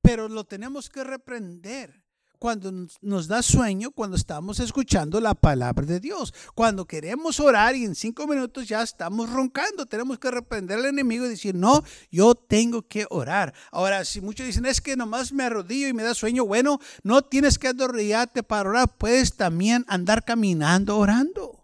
Pero 0.00 0.28
lo 0.28 0.44
tenemos 0.44 0.90
que 0.90 1.04
reprender 1.04 2.03
cuando 2.38 2.72
nos 3.00 3.28
da 3.28 3.42
sueño, 3.42 3.90
cuando 3.90 4.16
estamos 4.16 4.60
escuchando 4.60 5.20
la 5.20 5.34
palabra 5.34 5.86
de 5.86 6.00
Dios. 6.00 6.34
Cuando 6.54 6.86
queremos 6.86 7.40
orar 7.40 7.76
y 7.76 7.84
en 7.84 7.94
cinco 7.94 8.26
minutos 8.26 8.68
ya 8.68 8.82
estamos 8.82 9.30
roncando, 9.30 9.86
tenemos 9.86 10.18
que 10.18 10.30
reprender 10.30 10.78
al 10.78 10.86
enemigo 10.86 11.24
y 11.26 11.28
decir, 11.28 11.54
no, 11.54 11.82
yo 12.10 12.34
tengo 12.34 12.82
que 12.82 13.06
orar. 13.10 13.54
Ahora, 13.72 14.04
si 14.04 14.20
muchos 14.20 14.46
dicen, 14.46 14.66
es 14.66 14.80
que 14.80 14.96
nomás 14.96 15.32
me 15.32 15.44
arrodillo 15.44 15.88
y 15.88 15.92
me 15.92 16.02
da 16.02 16.14
sueño, 16.14 16.44
bueno, 16.44 16.80
no 17.02 17.22
tienes 17.22 17.58
que 17.58 17.68
arrodillarte 17.68 18.42
para 18.42 18.70
orar, 18.70 18.96
puedes 18.98 19.36
también 19.36 19.84
andar 19.88 20.24
caminando 20.24 20.98
orando 20.98 21.63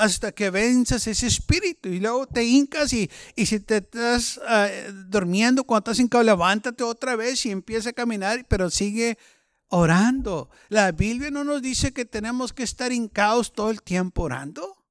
hasta 0.00 0.32
que 0.32 0.48
venzas 0.48 1.06
ese 1.06 1.26
espíritu 1.26 1.90
y 1.90 2.00
luego 2.00 2.26
te 2.26 2.42
hincas 2.42 2.90
y, 2.94 3.10
y 3.36 3.44
si 3.44 3.60
te 3.60 3.76
estás 3.76 4.40
ah, 4.46 4.66
durmiendo 5.08 5.64
cuando 5.64 5.90
estás 5.90 6.00
hincado, 6.00 6.24
levántate 6.24 6.82
otra 6.82 7.16
vez 7.16 7.44
y 7.44 7.50
empieza 7.50 7.90
a 7.90 7.92
caminar, 7.92 8.46
pero 8.48 8.70
sigue 8.70 9.18
orando. 9.68 10.48
La 10.70 10.90
Biblia 10.92 11.30
no 11.30 11.44
nos 11.44 11.60
dice 11.60 11.92
que 11.92 12.06
tenemos 12.06 12.54
que 12.54 12.62
estar 12.62 12.92
hincados 12.92 13.52
todo 13.52 13.70
el 13.70 13.82
tiempo 13.82 14.22
orando. 14.22 14.82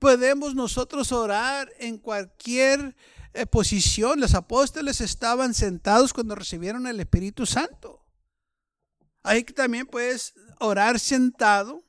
Podemos 0.00 0.56
nosotros 0.56 1.12
orar 1.12 1.70
en 1.78 1.96
cualquier 1.96 2.96
eh, 3.32 3.46
posición. 3.46 4.18
Los 4.18 4.34
apóstoles 4.34 5.00
estaban 5.00 5.54
sentados 5.54 6.12
cuando 6.12 6.34
recibieron 6.34 6.88
el 6.88 6.98
Espíritu 6.98 7.46
Santo. 7.46 8.04
Ahí 9.22 9.44
también 9.44 9.86
puedes 9.86 10.34
orar 10.58 10.98
sentado 10.98 11.84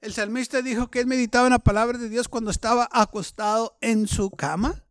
el 0.00 0.12
salmista 0.12 0.62
dijo 0.62 0.90
que 0.90 1.00
él 1.00 1.06
meditaba 1.06 1.46
en 1.46 1.52
la 1.52 1.58
palabra 1.58 1.98
de 1.98 2.08
Dios 2.08 2.28
cuando 2.28 2.50
estaba 2.50 2.88
acostado 2.90 3.76
en 3.80 4.06
su 4.06 4.30
cama. 4.30 4.84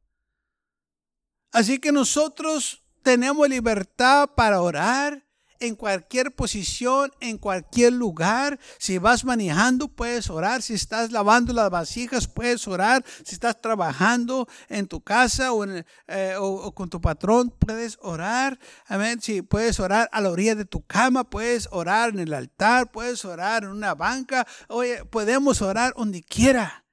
Así 1.52 1.80
que 1.80 1.92
nosotros 1.92 2.84
tenemos 3.02 3.50
libertad 3.50 4.30
para 4.36 4.62
orar 4.62 5.29
en 5.60 5.76
cualquier 5.76 6.34
posición, 6.34 7.12
en 7.20 7.38
cualquier 7.38 7.94
lugar. 7.94 8.60
Si 8.78 8.98
vas 8.98 9.26
manejando, 9.26 9.88
puedes 9.88 10.30
orar. 10.30 10.62
Si 10.62 10.74
estás 10.74 11.12
lavando 11.12 11.54
las 11.54 11.70
vasijas, 11.70 12.28
puedes 12.28 12.68
orar. 12.68 13.04
Si 13.24 13.36
estás 13.36 13.62
trabajando 13.62 14.48
en 14.70 14.88
tu 14.88 15.02
casa 15.02 15.54
o, 15.54 15.66
eh, 15.66 16.36
con 16.74 16.90
tu 16.90 17.02
patrón, 17.02 17.54
puedes 17.60 17.98
orar. 18.02 18.60
Amén. 18.88 19.22
Si 19.22 19.42
puedes 19.42 19.80
orar 19.80 20.10
a 20.12 20.22
la 20.22 20.30
orilla 20.30 20.56
de 20.56 20.66
tu 20.66 20.86
cama, 20.86 21.30
puedes 21.30 21.68
orar 21.72 22.10
en 22.10 22.20
el 22.20 22.34
altar, 22.34 22.92
puedes 22.92 23.26
orar 23.26 23.64
en 23.64 23.70
una 23.70 23.96
banca. 23.96 24.48
Oye, 24.68 25.04
podemos 25.06 25.62
orar 25.62 25.94
donde 25.96 26.24
quiera. 26.24 26.86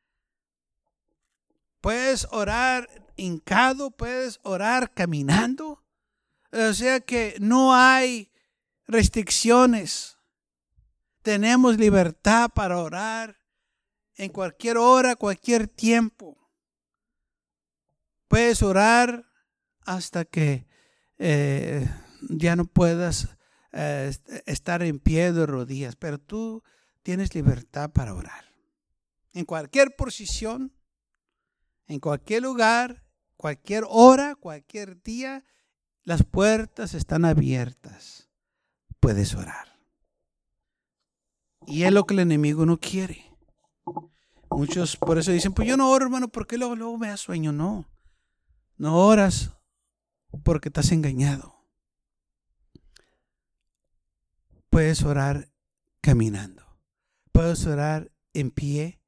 Puedes 1.80 2.26
orar 2.32 2.88
hincado, 3.16 3.92
puedes 3.92 4.40
orar 4.42 4.92
caminando. 4.92 5.84
O 6.52 6.72
sea 6.72 7.00
que 7.00 7.36
no 7.38 7.74
hay 7.74 8.30
restricciones. 8.86 10.18
Tenemos 11.22 11.78
libertad 11.78 12.50
para 12.54 12.78
orar 12.78 13.40
en 14.14 14.30
cualquier 14.30 14.78
hora, 14.78 15.16
cualquier 15.16 15.68
tiempo. 15.68 16.36
Puedes 18.28 18.62
orar 18.62 19.26
hasta 19.84 20.24
que 20.24 20.66
eh, 21.18 21.88
ya 22.28 22.56
no 22.56 22.64
puedas 22.64 23.36
eh, 23.72 24.12
estar 24.46 24.82
en 24.82 24.98
pie 25.00 25.32
de 25.32 25.46
rodillas, 25.46 25.96
pero 25.96 26.18
tú 26.18 26.62
tienes 27.02 27.34
libertad 27.34 27.90
para 27.90 28.14
orar. 28.14 28.44
En 29.32 29.44
cualquier 29.44 29.94
posición, 29.96 30.72
en 31.86 32.00
cualquier 32.00 32.42
lugar, 32.42 33.04
cualquier 33.36 33.84
hora, 33.88 34.34
cualquier 34.34 35.02
día, 35.02 35.44
las 36.02 36.24
puertas 36.24 36.94
están 36.94 37.24
abiertas 37.24 38.25
puedes 39.00 39.34
orar. 39.34 39.78
Y 41.66 41.82
es 41.82 41.92
lo 41.92 42.04
que 42.04 42.14
el 42.14 42.20
enemigo 42.20 42.64
no 42.64 42.78
quiere. 42.78 43.24
Muchos 44.50 44.96
por 44.96 45.18
eso 45.18 45.32
dicen, 45.32 45.52
pues 45.52 45.68
yo 45.68 45.76
no 45.76 45.90
oro, 45.90 46.06
hermano, 46.06 46.28
porque 46.28 46.56
luego, 46.56 46.76
luego 46.76 46.96
me 46.96 47.08
da 47.08 47.16
sueño. 47.16 47.52
No, 47.52 47.84
no 48.76 48.96
oras 48.96 49.52
porque 50.44 50.68
estás 50.68 50.92
engañado. 50.92 51.56
Puedes 54.70 55.02
orar 55.02 55.50
caminando. 56.00 56.64
Puedes 57.32 57.66
orar 57.66 58.12
en 58.32 58.50
pie. 58.50 59.00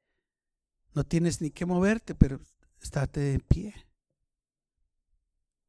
No 0.94 1.04
tienes 1.04 1.40
ni 1.40 1.50
que 1.50 1.66
moverte, 1.66 2.14
pero 2.14 2.40
estate 2.80 3.34
en 3.34 3.40
pie. 3.40 3.74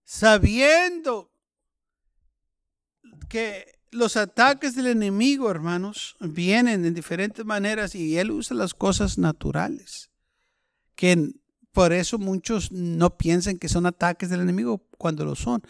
Sabiendo 0.03 1.31
que 3.27 3.78
los 3.91 4.17
ataques 4.17 4.75
del 4.75 4.87
enemigo, 4.87 5.49
hermanos, 5.49 6.15
vienen 6.19 6.85
en 6.85 6.93
diferentes 6.93 7.45
maneras 7.45 7.95
y 7.95 8.17
él 8.17 8.31
usa 8.31 8.55
las 8.55 8.73
cosas 8.73 9.17
naturales. 9.17 10.11
Que 10.95 11.31
por 11.71 11.93
eso 11.93 12.17
muchos 12.17 12.71
no 12.71 13.17
piensan 13.17 13.57
que 13.57 13.69
son 13.69 13.85
ataques 13.85 14.29
del 14.29 14.41
enemigo 14.41 14.85
cuando 14.97 15.25
lo 15.25 15.35
son. 15.35 15.63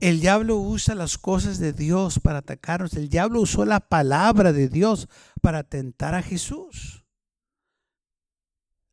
El 0.00 0.20
diablo 0.20 0.56
usa 0.56 0.94
las 0.94 1.18
cosas 1.18 1.58
de 1.58 1.72
Dios 1.72 2.18
para 2.18 2.38
atacarnos. 2.38 2.94
El 2.94 3.08
diablo 3.08 3.40
usó 3.40 3.64
la 3.64 3.80
palabra 3.80 4.52
de 4.52 4.68
Dios 4.68 5.08
para 5.40 5.62
tentar 5.62 6.14
a 6.14 6.22
Jesús. 6.22 7.04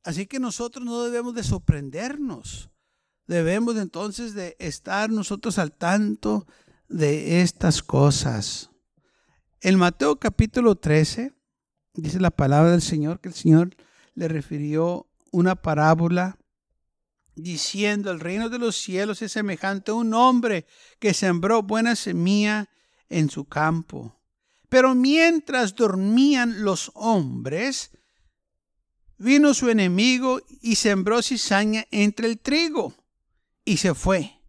Así 0.04 0.26
que 0.26 0.40
nosotros 0.40 0.86
no 0.86 1.04
debemos 1.04 1.34
de 1.36 1.44
sorprendernos. 1.44 2.70
Debemos 3.28 3.78
entonces 3.78 4.34
de 4.34 4.56
estar 4.60 5.10
nosotros 5.10 5.58
al 5.58 5.72
tanto 5.72 6.48
de 6.92 7.42
estas 7.42 7.82
cosas. 7.82 8.70
En 9.62 9.78
Mateo 9.78 10.18
capítulo 10.18 10.76
13 10.76 11.34
dice 11.94 12.20
la 12.20 12.32
palabra 12.32 12.72
del 12.72 12.82
Señor 12.82 13.20
que 13.20 13.30
el 13.30 13.36
Señor 13.36 13.76
le 14.14 14.28
refirió 14.28 15.08
una 15.32 15.56
parábola 15.56 16.38
diciendo, 17.36 18.12
el 18.12 18.20
reino 18.20 18.50
de 18.50 18.60
los 18.60 18.76
cielos 18.76 19.22
es 19.22 19.32
semejante 19.32 19.92
a 19.92 19.96
un 19.96 20.14
hombre 20.14 20.66
que 21.00 21.14
sembró 21.14 21.64
buena 21.64 21.96
semilla 21.96 22.70
en 23.10 23.30
su 23.30 23.46
campo. 23.46 24.20
Pero 24.68 24.94
mientras 24.94 25.76
dormían 25.76 26.64
los 26.64 26.92
hombres, 26.96 27.92
vino 29.18 29.54
su 29.54 29.70
enemigo 29.70 30.42
y 30.62 30.76
sembró 30.76 31.22
cizaña 31.22 31.86
entre 31.92 32.28
el 32.28 32.40
trigo 32.40 32.94
y 33.64 33.78
se 33.78 33.94
fue. 33.94 34.41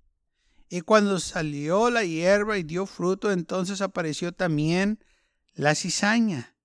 Y 0.73 0.81
cuando 0.81 1.21
salió 1.21 1.91
la 1.91 2.03
hierba 2.03 2.57
y 2.57 2.63
dio 2.63 2.87
fruto, 2.87 3.31
entonces 3.31 3.83
apareció 3.83 4.33
también 4.33 5.05
la 5.53 5.75
cizaña. 5.75 6.57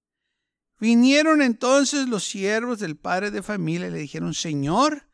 Vinieron 0.80 1.42
entonces 1.42 2.08
los 2.08 2.24
siervos 2.24 2.80
del 2.80 2.96
padre 2.96 3.32
de 3.32 3.44
familia 3.44 3.88
y 3.88 3.92
le 3.92 3.98
dijeron, 3.98 4.34
Señor, 4.34 5.10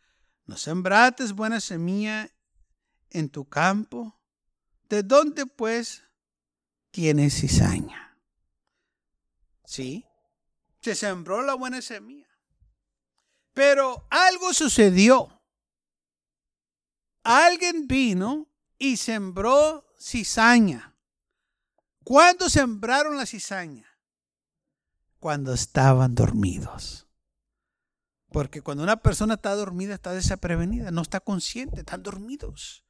¿no 0.45 0.57
sembrates 0.57 1.33
buena 1.33 1.59
semilla 1.59 2.29
en 3.09 3.29
tu 3.29 3.49
campo? 3.49 4.21
¿De 4.89 5.01
dónde 5.01 5.47
pues 5.47 6.03
tienes 6.91 7.33
cizaña? 7.41 8.15
Sí, 9.65 10.05
se 10.81 10.93
sembró 10.93 11.41
la 11.41 11.55
buena 11.55 11.81
semilla. 11.81 12.29
Pero 13.55 14.05
algo 14.11 14.53
sucedió. 14.53 15.41
Alguien 17.23 17.87
vino 17.87 18.52
y 18.77 18.97
sembró 18.97 19.85
cizaña. 19.99 20.95
¿Cuándo 22.03 22.49
sembraron 22.49 23.17
la 23.17 23.25
cizaña? 23.25 23.87
Cuando 25.19 25.53
estaban 25.53 26.15
dormidos. 26.15 27.07
Porque 28.29 28.61
cuando 28.61 28.83
una 28.83 28.97
persona 28.97 29.35
está 29.35 29.55
dormida, 29.55 29.93
está 29.93 30.11
desaprevenida, 30.11 30.91
no 30.91 31.01
está 31.01 31.19
consciente, 31.19 31.81
están 31.81 32.03
dormidos. 32.03 32.83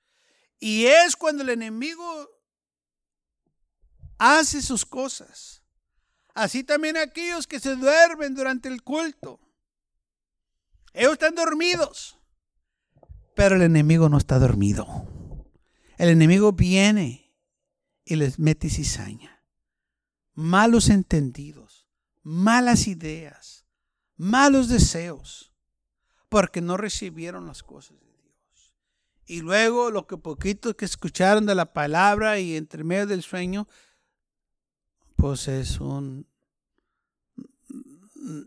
Y 0.59 0.85
es 0.85 1.15
cuando 1.15 1.43
el 1.43 1.49
enemigo 1.49 2.29
hace 4.17 4.61
sus 4.61 4.85
cosas. 4.85 5.61
Así 6.33 6.63
también 6.63 6.97
aquellos 6.97 7.45
que 7.45 7.59
se 7.59 7.75
duermen 7.75 8.33
durante 8.33 8.69
el 8.69 8.81
culto. 8.81 9.39
Ellos 10.93 11.13
están 11.13 11.35
dormidos. 11.35 12.17
Pero 13.35 13.55
el 13.55 13.63
enemigo 13.63 14.09
no 14.09 14.17
está 14.17 14.39
dormido. 14.39 15.12
El 16.03 16.09
enemigo 16.09 16.51
viene 16.51 17.33
y 18.03 18.17
les 18.17 18.37
mete 18.37 18.69
cizaña. 18.69 19.41
Malos 20.33 20.89
entendidos, 20.89 21.87
malas 22.23 22.87
ideas, 22.87 23.65
malos 24.17 24.67
deseos, 24.67 25.53
porque 26.27 26.59
no 26.59 26.75
recibieron 26.75 27.47
las 27.47 27.63
cosas 27.63 28.01
de 28.01 28.11
Dios. 28.21 28.75
Y 29.25 29.39
luego 29.39 29.91
lo 29.91 30.05
que 30.05 30.17
poquito 30.17 30.75
que 30.75 30.83
escucharon 30.83 31.45
de 31.45 31.55
la 31.55 31.71
palabra 31.71 32.37
y 32.37 32.57
entre 32.57 32.83
medio 32.83 33.07
del 33.07 33.23
sueño, 33.23 33.69
pues 35.15 35.47
es 35.47 35.79
un, 35.79 36.27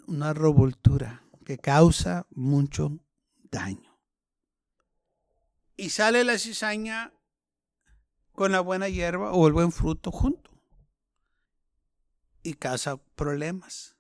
una 0.07 0.35
revoltura 0.35 1.25
que 1.47 1.57
causa 1.57 2.27
mucho 2.29 2.99
daño. 3.51 3.99
Y 5.79 5.88
sale 5.88 6.23
la 6.23 6.38
cizaña 6.38 7.14
con 8.37 8.53
la 8.53 8.61
buena 8.61 8.88
hierba 8.88 9.33
o 9.33 9.49
el 9.49 9.53
buen 9.53 9.72
fruto 9.72 10.12
junto. 10.12 10.53
Y 12.44 12.55
causa 12.55 12.99
problemas. 13.16 13.96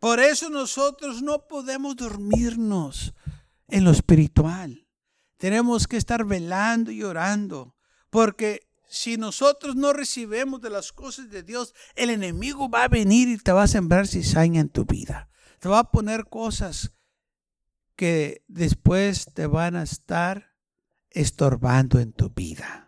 Por 0.00 0.18
eso 0.18 0.50
nosotros 0.50 1.22
no 1.22 1.46
podemos 1.46 1.94
dormirnos 1.94 3.14
en 3.68 3.84
lo 3.84 3.92
espiritual. 3.92 4.88
Tenemos 5.36 5.86
que 5.86 5.96
estar 5.96 6.24
velando 6.24 6.90
y 6.90 7.04
orando. 7.04 7.76
Porque 8.10 8.68
si 8.88 9.16
nosotros 9.16 9.76
no 9.76 9.92
recibimos 9.92 10.60
de 10.60 10.70
las 10.70 10.92
cosas 10.92 11.30
de 11.30 11.42
Dios, 11.42 11.74
el 11.94 12.10
enemigo 12.10 12.68
va 12.68 12.84
a 12.84 12.88
venir 12.88 13.28
y 13.28 13.38
te 13.38 13.52
va 13.52 13.62
a 13.62 13.68
sembrar 13.68 14.06
cizaña 14.06 14.60
en 14.60 14.68
tu 14.68 14.84
vida. 14.84 15.28
Te 15.58 15.68
va 15.68 15.78
a 15.78 15.90
poner 15.90 16.26
cosas 16.26 16.92
que 17.96 18.44
después 18.48 19.26
te 19.32 19.46
van 19.46 19.76
a 19.76 19.82
estar 19.82 20.54
estorbando 21.10 21.98
en 22.00 22.12
tu 22.12 22.30
vida. 22.30 22.83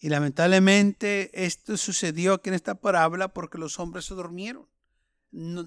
Y 0.00 0.08
lamentablemente 0.08 1.30
esto 1.44 1.76
sucedió 1.76 2.34
aquí 2.34 2.48
en 2.48 2.54
esta 2.54 2.74
parábola 2.74 3.28
porque 3.28 3.58
los 3.58 3.78
hombres 3.78 4.06
se 4.06 4.14
durmieron. 4.14 4.66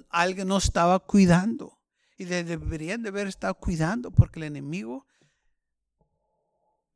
alguien 0.10 0.48
no 0.48 0.58
estaba 0.58 1.00
cuidando. 1.00 1.80
Y 2.18 2.26
deberían 2.26 3.04
de 3.04 3.10
haber 3.10 3.28
estado 3.28 3.54
cuidando 3.56 4.12
porque 4.12 4.40
el 4.40 4.46
enemigo 4.46 5.06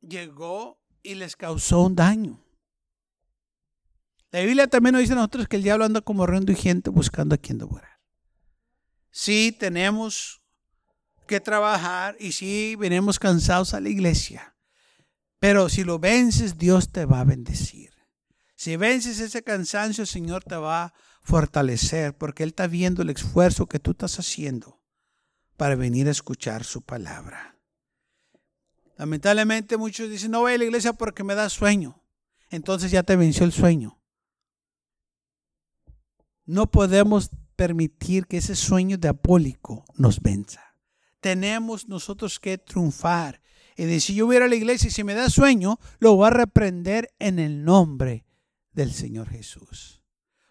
llegó 0.00 0.80
y 1.02 1.14
les 1.14 1.36
causó 1.36 1.82
un 1.82 1.94
daño. 1.94 2.42
La 4.30 4.40
Biblia 4.40 4.66
también 4.66 4.92
nos 4.92 5.00
dice 5.00 5.14
a 5.14 5.16
nosotros 5.16 5.48
que 5.48 5.56
el 5.56 5.62
diablo 5.62 5.84
anda 5.84 6.00
como 6.00 6.26
y 6.26 6.54
gente 6.54 6.90
buscando 6.90 7.34
a 7.34 7.38
quien 7.38 7.58
devorar. 7.58 8.00
Sí, 9.10 9.56
tenemos 9.58 10.42
que 11.26 11.40
trabajar 11.40 12.16
y 12.18 12.32
sí, 12.32 12.76
venimos 12.76 13.18
cansados 13.18 13.74
a 13.74 13.80
la 13.80 13.88
iglesia. 13.88 14.54
Pero 15.38 15.68
si 15.68 15.84
lo 15.84 15.98
vences, 15.98 16.58
Dios 16.58 16.90
te 16.90 17.04
va 17.04 17.20
a 17.20 17.24
bendecir. 17.24 17.92
Si 18.56 18.76
vences 18.76 19.20
ese 19.20 19.42
cansancio, 19.42 20.02
el 20.02 20.08
Señor 20.08 20.42
te 20.42 20.56
va 20.56 20.84
a 20.84 20.94
fortalecer 21.22 22.16
porque 22.16 22.42
Él 22.42 22.50
está 22.50 22.66
viendo 22.66 23.02
el 23.02 23.10
esfuerzo 23.10 23.66
que 23.66 23.78
tú 23.78 23.92
estás 23.92 24.18
haciendo 24.18 24.80
para 25.56 25.76
venir 25.76 26.08
a 26.08 26.12
escuchar 26.12 26.64
su 26.64 26.82
palabra. 26.82 27.56
Lamentablemente 28.96 29.76
muchos 29.76 30.10
dicen, 30.10 30.32
no 30.32 30.40
voy 30.40 30.54
a 30.54 30.58
la 30.58 30.64
iglesia 30.64 30.92
porque 30.92 31.22
me 31.22 31.36
da 31.36 31.48
sueño. 31.48 32.02
Entonces 32.50 32.90
ya 32.90 33.04
te 33.04 33.14
venció 33.14 33.44
el 33.44 33.52
sueño. 33.52 34.00
No 36.46 36.70
podemos 36.70 37.30
permitir 37.54 38.26
que 38.26 38.38
ese 38.38 38.56
sueño 38.56 38.96
diabólico 38.96 39.84
nos 39.94 40.20
venza. 40.20 40.74
Tenemos 41.20 41.88
nosotros 41.88 42.40
que 42.40 42.58
triunfar 42.58 43.40
y 43.78 43.84
decir, 43.84 44.16
yo 44.16 44.26
voy 44.26 44.34
a 44.34 44.38
ir 44.38 44.42
a 44.42 44.48
la 44.48 44.56
iglesia 44.56 44.88
y 44.88 44.90
si 44.90 45.04
me 45.04 45.14
da 45.14 45.30
sueño, 45.30 45.78
lo 46.00 46.16
voy 46.16 46.26
a 46.26 46.30
reprender 46.30 47.14
en 47.20 47.38
el 47.38 47.64
nombre 47.64 48.26
del 48.72 48.92
Señor 48.92 49.28
Jesús. 49.30 50.02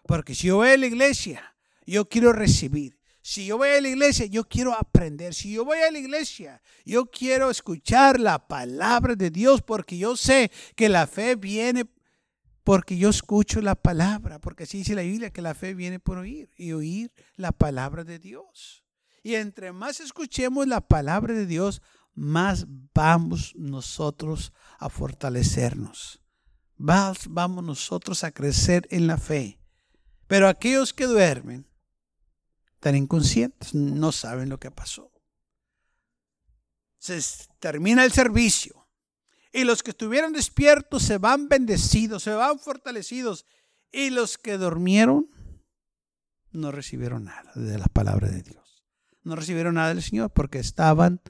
Porque 0.06 0.34
si 0.34 0.46
yo 0.46 0.56
voy 0.56 0.70
a 0.70 0.78
la 0.78 0.86
iglesia, 0.86 1.54
yo 1.86 2.08
quiero 2.08 2.32
recibir. 2.32 2.98
Si 3.20 3.44
yo 3.44 3.58
voy 3.58 3.68
a 3.68 3.80
la 3.82 3.88
iglesia, 3.88 4.24
yo 4.24 4.44
quiero 4.48 4.74
aprender. 4.74 5.34
Si 5.34 5.52
yo 5.52 5.66
voy 5.66 5.76
a 5.76 5.90
la 5.90 5.98
iglesia, 5.98 6.62
yo 6.86 7.10
quiero 7.10 7.50
escuchar 7.50 8.18
la 8.18 8.48
palabra 8.48 9.14
de 9.14 9.28
Dios 9.30 9.60
porque 9.60 9.98
yo 9.98 10.16
sé 10.16 10.50
que 10.74 10.88
la 10.88 11.06
fe 11.06 11.36
viene 11.36 11.84
porque 12.64 12.96
yo 12.96 13.10
escucho 13.10 13.60
la 13.60 13.74
palabra, 13.74 14.38
porque 14.38 14.64
así 14.64 14.78
dice 14.78 14.94
la 14.94 15.02
Biblia 15.02 15.30
que 15.30 15.42
la 15.42 15.54
fe 15.54 15.74
viene 15.74 16.00
por 16.00 16.16
oír 16.16 16.50
y 16.56 16.72
oír 16.72 17.12
la 17.36 17.52
palabra 17.52 18.04
de 18.04 18.18
Dios. 18.18 18.84
Y 19.22 19.34
entre 19.34 19.72
más 19.72 20.00
escuchemos 20.00 20.66
la 20.66 20.80
palabra 20.80 21.34
de 21.34 21.44
Dios, 21.44 21.82
más 22.18 22.66
vamos 22.92 23.54
nosotros 23.54 24.52
a 24.78 24.88
fortalecernos. 24.88 26.20
Más 26.76 27.28
vamos 27.28 27.64
nosotros 27.64 28.24
a 28.24 28.32
crecer 28.32 28.86
en 28.90 29.06
la 29.06 29.18
fe. 29.18 29.60
Pero 30.26 30.48
aquellos 30.48 30.92
que 30.92 31.06
duermen, 31.06 31.66
están 32.74 32.96
inconscientes, 32.96 33.74
no 33.74 34.12
saben 34.12 34.48
lo 34.48 34.58
que 34.58 34.70
pasó. 34.70 35.12
Se 36.98 37.20
termina 37.60 38.04
el 38.04 38.12
servicio 38.12 38.88
y 39.52 39.64
los 39.64 39.82
que 39.82 39.90
estuvieron 39.90 40.32
despiertos 40.32 41.04
se 41.04 41.18
van 41.18 41.48
bendecidos, 41.48 42.24
se 42.24 42.32
van 42.32 42.58
fortalecidos 42.58 43.46
y 43.92 44.10
los 44.10 44.38
que 44.38 44.58
durmieron 44.58 45.30
no 46.50 46.72
recibieron 46.72 47.24
nada 47.24 47.52
de 47.54 47.78
la 47.78 47.86
palabra 47.86 48.28
de 48.28 48.42
Dios. 48.42 48.84
No 49.22 49.36
recibieron 49.36 49.76
nada 49.76 49.94
del 49.94 50.02
Señor 50.02 50.32
porque 50.32 50.58
estaban 50.58 51.20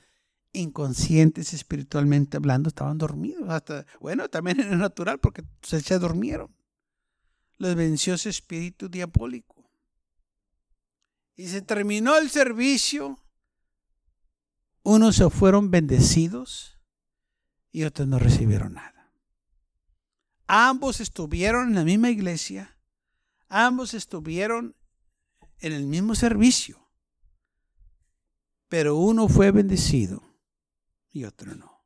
inconscientes 0.59 1.55
espiritualmente 1.55 2.37
hablando, 2.37 2.69
estaban 2.69 2.99
dormidos. 2.99 3.49
Hasta, 3.49 3.87
bueno, 4.01 4.29
también 4.29 4.61
es 4.61 4.67
natural 4.67 5.19
porque 5.19 5.45
se, 5.63 5.81
se 5.81 5.99
durmieron. 5.99 6.55
Les 7.59 7.75
venció 7.75 8.15
ese 8.15 8.29
espíritu 8.29 8.89
diabólico 8.89 9.59
y 11.39 11.47
se 11.47 11.63
terminó 11.63 12.19
el 12.19 12.31
servicio, 12.31 13.17
unos 14.83 15.17
se 15.17 15.31
fueron 15.31 15.71
bendecidos 15.71 16.79
y 17.71 17.85
otros 17.85 18.09
no 18.09 18.19
recibieron 18.19 18.75
nada. 18.75 19.13
Ambos 20.49 21.01
estuvieron 21.01 21.69
en 21.69 21.75
la 21.77 21.85
misma 21.85 22.11
iglesia, 22.11 22.77
ambos 23.49 23.95
estuvieron 23.95 24.75
en 25.61 25.73
el 25.73 25.87
mismo 25.87 26.17
servicio, 26.17 26.91
pero 28.69 28.97
uno 28.97 29.29
fue 29.29 29.53
bendecido 29.53 30.28
y 31.11 31.25
otro 31.25 31.55
no. 31.55 31.85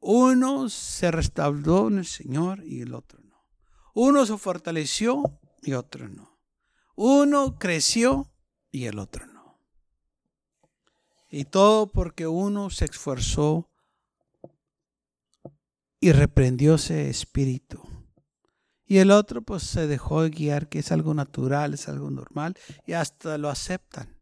Uno 0.00 0.68
se 0.68 1.10
restauró 1.10 1.88
en 1.88 1.98
el 1.98 2.06
Señor 2.06 2.64
y 2.64 2.80
el 2.80 2.94
otro 2.94 3.20
no. 3.20 3.46
Uno 3.94 4.26
se 4.26 4.36
fortaleció 4.36 5.38
y 5.62 5.74
otro 5.74 6.08
no. 6.08 6.40
Uno 6.96 7.58
creció 7.58 8.32
y 8.70 8.86
el 8.86 8.98
otro 8.98 9.26
no. 9.26 9.60
Y 11.30 11.44
todo 11.44 11.86
porque 11.86 12.26
uno 12.26 12.68
se 12.70 12.86
esforzó 12.86 13.70
y 16.00 16.12
reprendió 16.12 16.74
ese 16.74 17.08
espíritu. 17.08 17.80
Y 18.84 18.98
el 18.98 19.10
otro 19.10 19.40
pues 19.40 19.62
se 19.62 19.86
dejó 19.86 20.28
guiar, 20.28 20.68
que 20.68 20.80
es 20.80 20.92
algo 20.92 21.14
natural, 21.14 21.74
es 21.74 21.88
algo 21.88 22.10
normal, 22.10 22.58
y 22.86 22.92
hasta 22.92 23.38
lo 23.38 23.48
aceptan. 23.48 24.20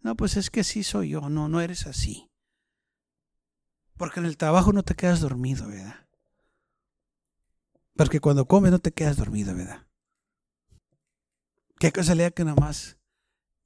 No, 0.00 0.16
pues 0.16 0.36
es 0.36 0.50
que 0.50 0.64
sí 0.64 0.82
soy 0.82 1.10
yo, 1.10 1.28
no, 1.28 1.48
no 1.48 1.60
eres 1.60 1.86
así. 1.86 2.27
Porque 3.98 4.20
en 4.20 4.26
el 4.26 4.36
trabajo 4.36 4.72
no 4.72 4.82
te 4.82 4.94
quedas 4.94 5.20
dormido, 5.20 5.66
¿verdad? 5.66 6.06
Porque 7.96 8.20
cuando 8.20 8.46
comes 8.46 8.70
no 8.70 8.78
te 8.78 8.92
quedas 8.92 9.16
dormido, 9.16 9.54
¿verdad? 9.54 9.84
Qué 11.80 11.90
casualidad 11.90 12.32
que 12.32 12.44
nada 12.44 12.58
más 12.58 12.96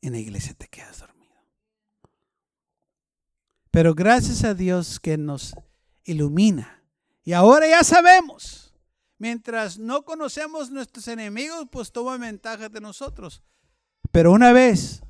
en 0.00 0.12
la 0.12 0.18
iglesia 0.18 0.54
te 0.54 0.68
quedas 0.68 1.00
dormido. 1.00 1.36
Pero 3.70 3.94
gracias 3.94 4.42
a 4.44 4.54
Dios 4.54 4.98
que 4.98 5.18
nos 5.18 5.54
ilumina. 6.04 6.82
Y 7.24 7.34
ahora 7.34 7.68
ya 7.68 7.84
sabemos. 7.84 8.74
Mientras 9.18 9.78
no 9.78 10.04
conocemos 10.04 10.70
nuestros 10.70 11.06
enemigos, 11.08 11.68
pues 11.70 11.92
toman 11.92 12.22
ventaja 12.22 12.68
de 12.68 12.80
nosotros. 12.80 13.42
Pero 14.10 14.32
una 14.32 14.52
vez 14.52 15.02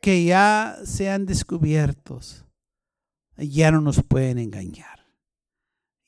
que 0.00 0.24
ya 0.24 0.78
sean 0.84 1.26
descubiertos, 1.26 2.44
ya 3.48 3.70
no 3.70 3.80
nos 3.80 4.02
pueden 4.02 4.38
engañar. 4.38 5.06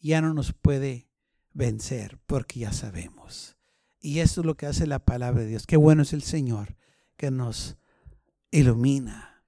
Ya 0.00 0.20
no 0.20 0.34
nos 0.34 0.52
puede 0.52 1.08
vencer 1.52 2.18
porque 2.26 2.60
ya 2.60 2.72
sabemos. 2.72 3.56
Y 4.00 4.18
eso 4.18 4.42
es 4.42 4.46
lo 4.46 4.56
que 4.56 4.66
hace 4.66 4.86
la 4.86 4.98
palabra 4.98 5.42
de 5.42 5.48
Dios. 5.48 5.66
Qué 5.66 5.76
bueno 5.76 6.02
es 6.02 6.12
el 6.12 6.22
Señor 6.22 6.76
que 7.16 7.30
nos 7.30 7.76
ilumina, 8.50 9.44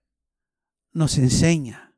nos 0.92 1.18
enseña 1.18 1.94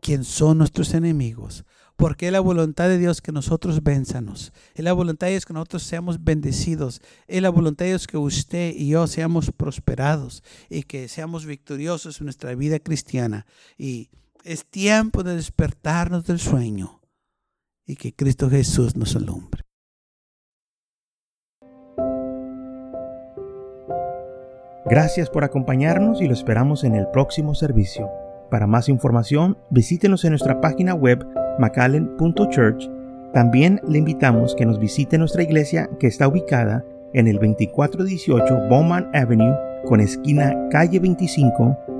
quién 0.00 0.24
son 0.24 0.58
nuestros 0.58 0.94
enemigos. 0.94 1.64
Porque 1.96 2.28
es 2.28 2.32
la 2.32 2.40
voluntad 2.40 2.88
de 2.88 2.96
Dios 2.96 3.20
que 3.20 3.30
nosotros 3.30 3.82
venzanos. 3.82 4.54
Es 4.74 4.82
la 4.82 4.94
voluntad 4.94 5.26
de 5.26 5.32
Dios 5.32 5.44
que 5.44 5.52
nosotros 5.52 5.82
seamos 5.82 6.24
bendecidos. 6.24 7.02
Es 7.26 7.42
la 7.42 7.50
voluntad 7.50 7.84
de 7.84 7.90
Dios 7.90 8.06
que 8.06 8.16
usted 8.16 8.74
y 8.74 8.88
yo 8.88 9.06
seamos 9.06 9.52
prosperados 9.52 10.42
y 10.70 10.84
que 10.84 11.08
seamos 11.08 11.44
victoriosos 11.44 12.18
en 12.18 12.24
nuestra 12.24 12.54
vida 12.54 12.78
cristiana. 12.78 13.44
Y 13.76 14.08
es 14.44 14.66
tiempo 14.66 15.22
de 15.22 15.36
despertarnos 15.36 16.24
del 16.26 16.38
sueño 16.38 17.00
y 17.86 17.96
que 17.96 18.14
Cristo 18.14 18.48
Jesús 18.48 18.96
nos 18.96 19.16
alumbre. 19.16 19.62
Gracias 24.86 25.30
por 25.30 25.44
acompañarnos 25.44 26.20
y 26.20 26.26
lo 26.26 26.32
esperamos 26.32 26.84
en 26.84 26.94
el 26.94 27.06
próximo 27.08 27.54
servicio. 27.54 28.10
Para 28.50 28.66
más 28.66 28.88
información, 28.88 29.56
visítenos 29.70 30.24
en 30.24 30.30
nuestra 30.30 30.60
página 30.60 30.94
web 30.94 31.24
macallen.church. 31.58 32.88
También 33.32 33.80
le 33.86 33.98
invitamos 33.98 34.56
que 34.56 34.66
nos 34.66 34.80
visite 34.80 35.18
nuestra 35.18 35.42
iglesia 35.42 35.88
que 36.00 36.08
está 36.08 36.26
ubicada 36.26 36.84
en 37.12 37.28
el 37.28 37.36
2418 37.36 38.68
Bowman 38.68 39.08
Avenue 39.14 39.54
con 39.86 40.00
esquina 40.00 40.56
calle 40.70 40.98
25 40.98 41.99